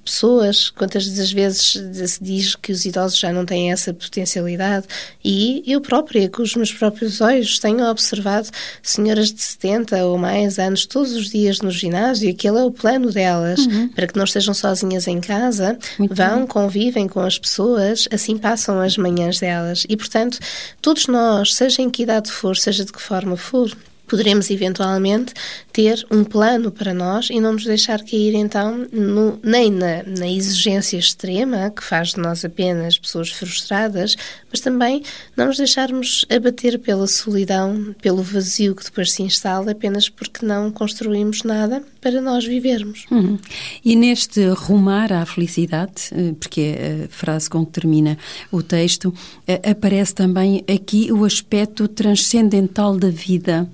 pessoas, 0.04 0.70
quantas 0.70 1.08
das 1.08 1.32
vezes 1.32 1.80
se 2.06 2.22
diz 2.22 2.54
que 2.54 2.72
os 2.72 2.84
idosos 2.84 3.18
já 3.18 3.32
não 3.32 3.46
têm 3.46 3.72
essa 3.72 3.92
potencialidade 3.92 4.86
e 5.24 5.62
eu 5.66 5.80
própria, 5.80 6.28
com 6.28 6.42
os 6.42 6.54
meus 6.54 6.72
próprios 6.72 7.20
olhos, 7.20 7.58
tenho 7.58 7.84
observado 7.88 8.48
senhoras 8.82 9.32
de 9.32 9.40
70 9.40 10.04
ou 10.04 10.18
mais 10.18 10.58
anos 10.58 10.86
todos 10.86 11.12
os 11.12 11.30
dias 11.30 11.60
no 11.60 11.70
ginásio 11.70 12.28
e 12.28 12.32
aquele 12.32 12.58
é 12.58 12.64
o 12.64 12.70
plano 12.70 13.10
delas, 13.10 13.60
uhum. 13.60 13.88
para 13.88 14.06
que 14.06 14.16
não 14.16 14.24
estejam 14.24 14.54
sozinhas 14.54 15.06
em 15.06 15.20
casa, 15.20 15.78
Muito 15.98 16.14
vão, 16.14 16.38
bem. 16.38 16.46
convivem 16.46 17.08
com 17.08 17.20
as 17.20 17.38
pessoas, 17.38 18.08
assim 18.10 18.36
passam 18.36 18.80
as 18.80 18.96
manhãs 18.96 19.38
delas 19.38 19.84
e, 19.88 19.96
portanto, 19.96 20.38
todos 20.80 21.06
nós, 21.06 21.54
seja 21.54 21.82
em 21.82 21.90
que 21.90 22.02
idade 22.02 22.30
for, 22.30 22.56
seja 22.56 22.84
de 22.84 22.92
que 22.92 23.00
forma 23.00 23.36
for, 23.36 23.70
poderemos 24.12 24.50
eventualmente 24.50 25.32
ter 25.72 26.06
um 26.10 26.22
plano 26.22 26.70
para 26.70 26.92
nós 26.92 27.30
e 27.30 27.40
não 27.40 27.54
nos 27.54 27.64
deixar 27.64 28.04
cair 28.04 28.34
então 28.34 28.86
no, 28.92 29.40
nem 29.42 29.70
na, 29.70 30.02
na, 30.02 30.28
exigência 30.28 30.98
extrema, 30.98 31.70
que 31.70 31.82
faz 31.82 32.10
de 32.10 32.20
nós 32.20 32.44
apenas 32.44 32.98
pessoas 32.98 33.30
frustradas, 33.30 34.14
mas 34.50 34.60
também 34.60 35.02
não 35.34 35.46
nos 35.46 35.56
deixarmos 35.56 36.26
abater 36.28 36.78
pela 36.78 37.06
solidão, 37.06 37.94
pelo 38.02 38.22
vazio 38.22 38.74
que 38.74 38.84
depois 38.84 39.12
se 39.12 39.22
instala 39.22 39.70
apenas 39.70 40.10
porque 40.10 40.44
não 40.44 40.70
construímos 40.70 41.42
nada 41.42 41.82
para 41.98 42.20
nós 42.20 42.44
vivermos. 42.44 43.06
Uhum. 43.10 43.38
E 43.82 43.96
neste 43.96 44.46
rumar 44.48 45.10
à 45.10 45.24
felicidade, 45.24 46.10
eh, 46.12 46.34
porque 46.38 46.60
é 46.60 47.04
a 47.04 47.08
frase 47.08 47.48
com 47.48 47.64
que 47.64 47.72
termina 47.72 48.18
o 48.50 48.62
texto, 48.62 49.14
eh, 49.46 49.70
aparece 49.70 50.14
também 50.14 50.62
aqui 50.68 51.10
o 51.10 51.24
aspecto 51.24 51.88
transcendental 51.88 52.98
da 52.98 53.08
vida. 53.08 53.66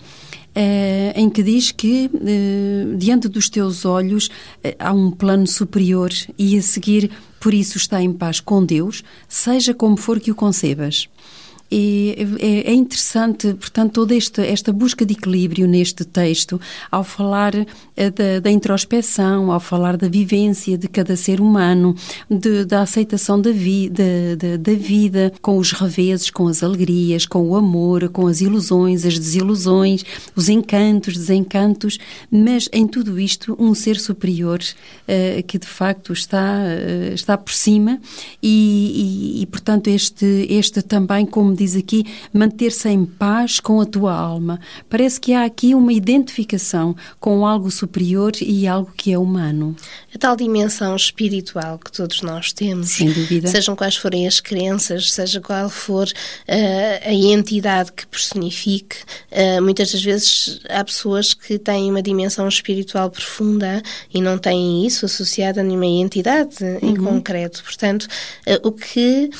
Eh, 0.60 1.12
em 1.14 1.30
que 1.30 1.40
diz 1.40 1.70
que 1.70 2.10
eh, 2.12 2.96
diante 2.96 3.28
dos 3.28 3.48
teus 3.48 3.84
olhos 3.84 4.28
eh, 4.64 4.74
há 4.76 4.92
um 4.92 5.08
plano 5.08 5.46
superior 5.46 6.10
e 6.36 6.58
a 6.58 6.62
seguir, 6.62 7.12
por 7.38 7.54
isso 7.54 7.76
está 7.76 8.02
em 8.02 8.12
paz 8.12 8.40
com 8.40 8.64
Deus, 8.64 9.04
seja 9.28 9.72
como 9.72 9.96
for 9.96 10.18
que 10.18 10.32
o 10.32 10.34
concebas. 10.34 11.08
E 11.70 12.14
é, 12.40 12.70
é 12.70 12.74
interessante, 12.74 13.52
portanto, 13.54 13.92
toda 13.92 14.16
esta, 14.16 14.44
esta 14.44 14.72
busca 14.72 15.04
de 15.04 15.12
equilíbrio 15.14 15.66
neste 15.66 16.04
texto, 16.04 16.60
ao 16.90 17.04
falar 17.04 17.54
eh, 17.96 18.10
da, 18.10 18.40
da 18.40 18.50
introspeção, 18.50 19.52
ao 19.52 19.60
falar 19.60 19.96
da 19.96 20.08
vivência 20.08 20.78
de 20.78 20.88
cada 20.88 21.14
ser 21.16 21.40
humano, 21.40 21.94
de, 22.30 22.64
da 22.64 22.82
aceitação 22.82 23.40
da, 23.40 23.50
vi, 23.50 23.90
da, 23.90 24.04
da, 24.38 24.56
da 24.56 24.72
vida, 24.72 25.32
com 25.42 25.58
os 25.58 25.72
reveses, 25.72 26.30
com 26.30 26.46
as 26.46 26.62
alegrias, 26.62 27.26
com 27.26 27.48
o 27.48 27.54
amor, 27.54 28.08
com 28.08 28.26
as 28.26 28.40
ilusões, 28.40 29.04
as 29.04 29.18
desilusões, 29.18 30.04
os 30.34 30.48
encantos, 30.48 31.14
desencantos, 31.14 31.98
mas 32.30 32.68
em 32.72 32.86
tudo 32.86 33.18
isto 33.18 33.56
um 33.58 33.74
ser 33.74 33.98
superior 33.98 34.60
uh, 34.60 35.42
que 35.46 35.58
de 35.58 35.66
facto 35.66 36.12
está, 36.12 36.62
uh, 36.62 37.14
está 37.14 37.36
por 37.36 37.52
cima 37.52 38.00
e, 38.42 39.36
e, 39.38 39.42
e, 39.42 39.46
portanto 39.46 39.88
este, 39.88 40.46
este 40.48 40.82
também, 40.82 41.26
como 41.26 41.54
diz 41.58 41.76
aqui, 41.76 42.04
manter-se 42.32 42.88
em 42.88 43.04
paz 43.04 43.60
com 43.60 43.80
a 43.80 43.86
tua 43.86 44.14
alma. 44.14 44.60
Parece 44.88 45.20
que 45.20 45.32
há 45.32 45.44
aqui 45.44 45.74
uma 45.74 45.92
identificação 45.92 46.94
com 47.20 47.46
algo 47.46 47.70
superior 47.70 48.32
e 48.40 48.66
algo 48.66 48.92
que 48.96 49.12
é 49.12 49.18
humano. 49.18 49.76
A 50.14 50.18
tal 50.18 50.36
dimensão 50.36 50.94
espiritual 50.96 51.78
que 51.78 51.92
todos 51.92 52.22
nós 52.22 52.52
temos, 52.52 52.90
Sem 52.90 53.10
dúvida. 53.10 53.48
sejam 53.48 53.76
quais 53.76 53.96
forem 53.96 54.26
as 54.26 54.40
crenças, 54.40 55.12
seja 55.12 55.40
qual 55.40 55.68
for 55.68 56.06
uh, 56.06 57.08
a 57.08 57.12
entidade 57.12 57.92
que 57.92 58.06
personifique, 58.06 58.96
uh, 59.32 59.62
muitas 59.62 59.92
das 59.92 60.02
vezes 60.02 60.60
há 60.68 60.84
pessoas 60.84 61.34
que 61.34 61.58
têm 61.58 61.90
uma 61.90 62.02
dimensão 62.02 62.48
espiritual 62.48 63.10
profunda 63.10 63.82
e 64.12 64.20
não 64.20 64.38
têm 64.38 64.86
isso 64.86 65.06
associado 65.06 65.60
a 65.60 65.62
nenhuma 65.62 65.86
entidade 65.86 66.56
em 66.82 66.98
uhum. 66.98 67.04
concreto. 67.04 67.62
Portanto, 67.62 68.04
uh, 68.46 68.68
o 68.68 68.72
que 68.72 69.30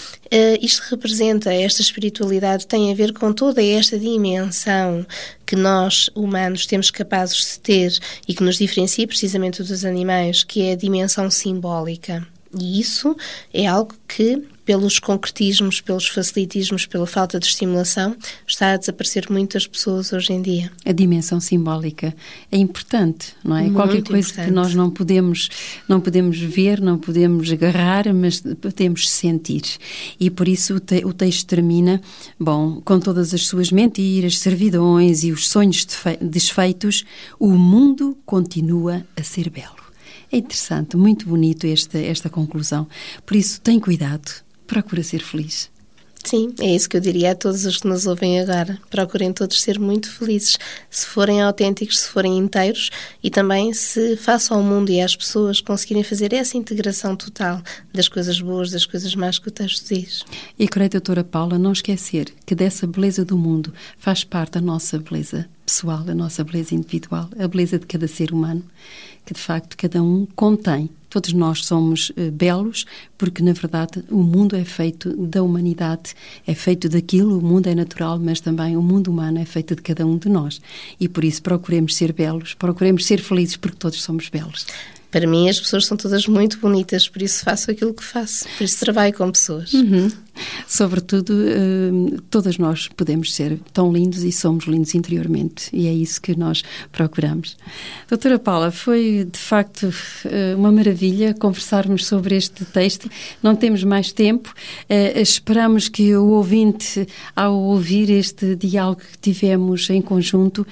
isto 0.61 0.83
representa, 0.91 1.53
esta 1.53 1.83
espiritualidade, 1.83 2.67
tem 2.67 2.91
a 2.91 2.95
ver 2.95 3.13
com 3.13 3.33
toda 3.33 3.63
esta 3.63 3.99
dimensão 3.99 5.07
que 5.47 5.57
nós, 5.57 6.11
humanos, 6.15 6.67
temos 6.67 6.91
capazes 6.91 7.53
de 7.53 7.61
ter 7.61 7.99
e 8.27 8.35
que 8.35 8.43
nos 8.43 8.59
diferencia 8.59 9.07
precisamente 9.07 9.63
dos 9.63 9.85
animais, 9.85 10.45
que 10.45 10.63
é 10.63 10.73
a 10.73 10.77
dimensão 10.77 11.31
simbólica. 11.31 12.27
E 12.59 12.81
isso 12.81 13.17
é 13.53 13.67
algo 13.67 13.95
que 14.07 14.43
pelos 14.69 14.99
concretismos, 14.99 15.81
pelos 15.81 16.07
facilitismos, 16.09 16.85
pela 16.85 17.07
falta 17.07 17.41
de 17.41 17.47
estimulação, 17.47 18.15
está 18.47 18.73
a 18.73 18.77
desaparecer 18.77 19.25
muitas 19.31 19.67
pessoas 19.67 20.13
hoje 20.13 20.35
em 20.35 20.43
dia. 20.43 20.71
A 20.85 20.93
dimensão 20.93 21.41
simbólica 21.41 22.15
é 22.53 22.59
importante, 22.59 23.35
não 23.43 23.57
é? 23.57 23.63
Muito 23.63 23.77
Qualquer 23.77 24.03
coisa 24.03 24.29
importante. 24.29 24.47
que 24.47 24.53
nós 24.53 24.75
não 24.75 24.91
podemos, 24.91 25.49
não 25.89 26.03
podemos 26.03 26.39
ver, 26.39 26.83
não 26.83 26.99
podemos 26.99 27.51
agarrar, 27.51 28.13
mas 28.13 28.43
podemos 28.61 29.09
sentir. 29.09 29.63
E 30.21 30.29
por 30.29 30.47
isso 30.47 30.75
o, 30.75 30.81
te, 30.81 31.03
o 31.03 31.15
texto 31.15 31.47
termina, 31.47 31.99
bom, 32.39 32.83
com 32.85 33.01
todas 33.01 33.33
as 33.33 33.47
suas 33.47 33.73
mentiras, 33.73 34.39
servidões 34.39 35.25
e 35.25 35.33
os 35.33 35.49
sonhos 35.49 35.87
desfeitos, 36.21 37.07
o 37.41 37.53
mundo 37.53 38.19
continua 38.27 39.03
a 39.17 39.23
ser 39.23 39.49
belo. 39.49 39.79
É 40.31 40.37
interessante, 40.37 40.95
muito 40.95 41.27
bonito 41.27 41.67
esta, 41.67 41.99
esta 41.99 42.29
conclusão. 42.29 42.87
Por 43.25 43.35
isso, 43.35 43.63
tem 43.63 43.81
cuidado, 43.81 44.47
procura 44.69 45.03
ser 45.03 45.21
feliz. 45.21 45.69
Sim, 46.25 46.53
é 46.61 46.75
isso 46.75 46.91
que 46.91 46.97
eu 46.97 47.01
diria 47.01 47.31
a 47.31 47.35
todos 47.35 47.65
os 47.65 47.79
que 47.79 47.89
nos 47.89 48.07
ouvem 48.07 48.39
agora. 48.39 48.79
Procurem 48.91 49.33
todos 49.33 49.63
ser 49.63 49.79
muito 49.79 50.11
felizes, 50.11 50.59
se 50.91 51.07
forem 51.07 51.41
autênticos, 51.41 52.01
se 52.01 52.09
forem 52.09 52.37
inteiros 52.37 52.91
e 53.23 53.31
também 53.31 53.73
se 53.73 54.15
façam 54.17 54.59
ao 54.59 54.63
mundo 54.63 54.91
e 54.91 55.01
às 55.01 55.17
pessoas 55.17 55.61
conseguirem 55.63 56.03
fazer 56.03 56.35
essa 56.35 56.59
integração 56.59 57.17
total 57.17 57.63
das 57.95 58.09
coisas 58.09 58.41
boas, 58.41 58.71
das 58.71 58.85
coisas 58.85 59.15
más 59.15 59.39
que 59.39 59.49
o 59.49 59.51
texto 59.51 59.95
diz. 59.95 60.23
E 60.59 60.69
creio, 60.69 60.91
doutora 60.91 61.25
Paula, 61.25 61.59
não 61.59 61.73
esquecer 61.73 62.27
que 62.45 62.55
dessa 62.55 62.87
beleza 62.87 63.25
do 63.25 63.39
mundo 63.39 63.73
faz 63.99 64.23
parte 64.23 64.59
a 64.59 64.61
nossa 64.61 64.99
beleza 64.99 65.49
pessoal, 65.65 66.05
a 66.07 66.15
nossa 66.15 66.45
beleza 66.45 66.75
individual, 66.75 67.31
a 67.39 67.49
beleza 67.49 67.79
de 67.79 67.87
cada 67.87 68.09
ser 68.09 68.33
humano, 68.33 68.63
que 69.25 69.33
de 69.33 69.41
facto 69.41 69.77
cada 69.79 70.03
um 70.03 70.27
contém 70.37 70.91
Todos 71.11 71.33
nós 71.33 71.65
somos 71.65 72.11
uh, 72.11 72.31
belos, 72.33 72.85
porque 73.17 73.43
na 73.43 73.53
verdade 73.53 74.05
o 74.11 74.23
mundo 74.23 74.57
é 74.57 74.65
feito 74.65 75.15
da 75.17 75.43
humanidade, 75.43 76.15
é 76.47 76.55
feito 76.55 76.89
daquilo, 76.89 77.39
o 77.39 77.43
mundo 77.43 77.67
é 77.67 77.75
natural, 77.75 78.19
mas 78.19 78.41
também 78.41 78.77
o 78.77 78.83
mundo 78.83 79.09
humano 79.11 79.39
é 79.39 79.45
feito 79.45 79.75
de 79.75 79.83
cada 79.83 80.07
um 80.07 80.19
de 80.19 80.29
nós. 80.29 80.61
E 81.01 81.09
por 81.09 81.25
isso 81.25 81.43
procuremos 81.43 81.97
ser 81.97 82.13
belos, 82.13 82.55
procuremos 82.55 83.07
ser 83.07 83.21
felizes, 83.21 83.57
porque 83.57 83.77
todos 83.77 84.03
somos 84.03 84.29
belos. 84.29 84.67
Para 85.11 85.27
mim, 85.27 85.49
as 85.49 85.59
pessoas 85.59 85.87
são 85.87 85.97
todas 85.97 86.27
muito 86.27 86.59
bonitas, 86.59 87.09
por 87.09 87.23
isso 87.23 87.43
faço 87.43 87.71
aquilo 87.71 87.95
que 87.95 88.05
faço, 88.05 88.47
por 88.59 88.65
isso 88.65 88.79
trabalho 88.79 89.15
com 89.15 89.31
pessoas. 89.31 89.73
Uhum. 89.73 90.11
Sobretudo, 90.67 91.31
uh, 91.31 92.21
todas 92.31 92.59
nós 92.59 92.89
podemos 92.89 93.35
ser 93.35 93.59
tão 93.73 93.93
lindos 93.93 94.23
e 94.23 94.33
somos 94.33 94.67
lindos 94.67 94.95
interiormente, 94.95 95.69
e 95.73 95.87
é 95.87 95.93
isso 95.93 96.21
que 96.21 96.37
nós 96.37 96.63
procuramos. 96.93 97.57
Doutora 98.09 98.39
Paula, 98.39 98.71
foi 98.71 99.27
de 99.31 99.39
facto 99.39 99.85
uh, 99.85 100.57
uma 100.57 100.71
maravilha 100.71 101.35
conversarmos 101.35 102.07
sobre 102.07 102.37
este 102.37 102.65
texto. 102.65 103.11
Não 103.43 103.57
temos 103.57 103.85
mais 103.85 104.13
tempo, 104.13 104.51
uh, 104.51 105.19
esperamos 105.19 105.89
que 105.89 106.15
o 106.17 106.29
ouvinte, 106.29 107.07
ao 107.35 107.55
ouvir 107.55 108.11
este 108.11 108.55
diálogo 108.57 109.01
que 109.01 109.19
tivemos 109.19 109.89
em 109.91 110.01
conjunto, 110.01 110.67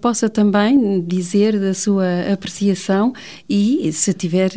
possa 0.00 0.28
também 0.28 1.00
dizer 1.00 1.58
da 1.58 1.74
sua 1.74 2.32
apreciação 2.32 3.12
e 3.48 3.90
se 3.92 4.12
tiver 4.12 4.50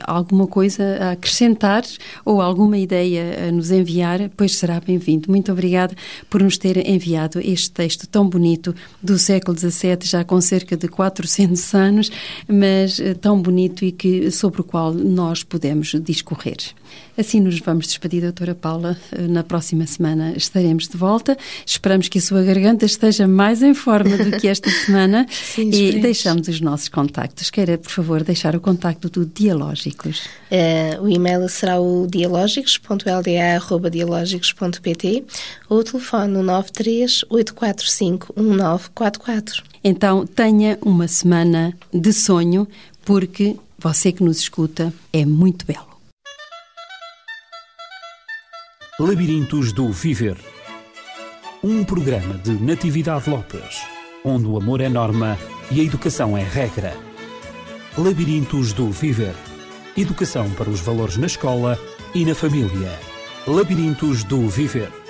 alguma 0.00 0.46
coisa 0.46 0.96
a 1.00 1.10
acrescentar 1.12 1.84
ou 2.24 2.40
alguma 2.40 2.78
ideia 2.78 3.48
a 3.48 3.52
nos 3.52 3.65
enviar, 3.70 4.30
pois 4.36 4.56
será 4.56 4.80
bem-vindo. 4.80 5.30
Muito 5.30 5.52
obrigada 5.52 5.94
por 6.28 6.42
nos 6.42 6.58
ter 6.58 6.76
enviado 6.88 7.40
este 7.40 7.70
texto 7.70 8.06
tão 8.06 8.28
bonito 8.28 8.74
do 9.02 9.18
século 9.18 9.58
XVII, 9.58 9.98
já 10.02 10.24
com 10.24 10.40
cerca 10.40 10.76
de 10.76 10.88
400 10.88 11.74
anos, 11.74 12.10
mas 12.48 12.98
uh, 12.98 13.14
tão 13.14 13.40
bonito 13.40 13.84
e 13.84 13.92
que 13.92 14.30
sobre 14.30 14.60
o 14.60 14.64
qual 14.64 14.92
nós 14.92 15.42
podemos 15.42 15.94
discorrer. 16.02 16.56
Assim 17.18 17.40
nos 17.40 17.58
vamos 17.60 17.86
despedir, 17.86 18.20
doutora 18.20 18.54
Paula. 18.54 18.96
Eh, 19.10 19.22
na 19.22 19.42
próxima 19.42 19.86
semana 19.86 20.34
estaremos 20.36 20.86
de 20.86 20.98
volta. 20.98 21.36
Esperamos 21.64 22.08
que 22.08 22.18
a 22.18 22.20
sua 22.20 22.42
garganta 22.42 22.84
esteja 22.84 23.26
mais 23.26 23.62
em 23.62 23.72
forma 23.72 24.18
do 24.18 24.38
que 24.38 24.46
esta 24.46 24.68
semana 24.84 25.26
Sim, 25.30 25.70
e 25.70 25.98
deixamos 25.98 26.46
os 26.46 26.60
nossos 26.60 26.90
contactos. 26.90 27.48
Queira, 27.48 27.78
por 27.78 27.90
favor, 27.90 28.22
deixar 28.22 28.54
o 28.54 28.60
contacto 28.60 29.08
do 29.08 29.24
Dialógicos. 29.24 30.26
Uh, 30.50 31.02
o 31.02 31.08
e-mail 31.08 31.48
será 31.48 31.80
o 31.80 32.06
dialógicos.lda.dialógicos.pt 33.90 35.24
ou 35.68 35.78
o 35.78 35.84
telefone 35.84 36.32
no 36.32 36.42
93 36.42 37.24
845 37.28 38.32
1944. 38.36 39.62
Então, 39.82 40.26
tenha 40.26 40.78
uma 40.82 41.08
semana 41.08 41.76
de 41.92 42.12
sonho, 42.12 42.66
porque 43.04 43.56
você 43.78 44.12
que 44.12 44.22
nos 44.22 44.38
escuta 44.38 44.92
é 45.12 45.24
muito 45.24 45.66
belo. 45.66 45.96
Labirintos 48.98 49.72
do 49.72 49.92
Viver. 49.92 50.36
Um 51.62 51.84
programa 51.84 52.38
de 52.38 52.52
Natividade 52.52 53.28
Lopes, 53.28 53.82
onde 54.24 54.46
o 54.46 54.56
amor 54.56 54.80
é 54.80 54.88
norma 54.88 55.38
e 55.70 55.80
a 55.80 55.84
educação 55.84 56.36
é 56.36 56.42
regra. 56.42 56.96
Labirintos 57.98 58.72
do 58.72 58.90
Viver. 58.90 59.34
Educação 59.96 60.50
para 60.50 60.70
os 60.70 60.80
valores 60.80 61.16
na 61.16 61.26
escola 61.26 61.78
e 62.14 62.24
na 62.24 62.34
família. 62.34 63.15
Labirintos 63.46 64.24
do 64.24 64.48
Viver. 64.48 65.05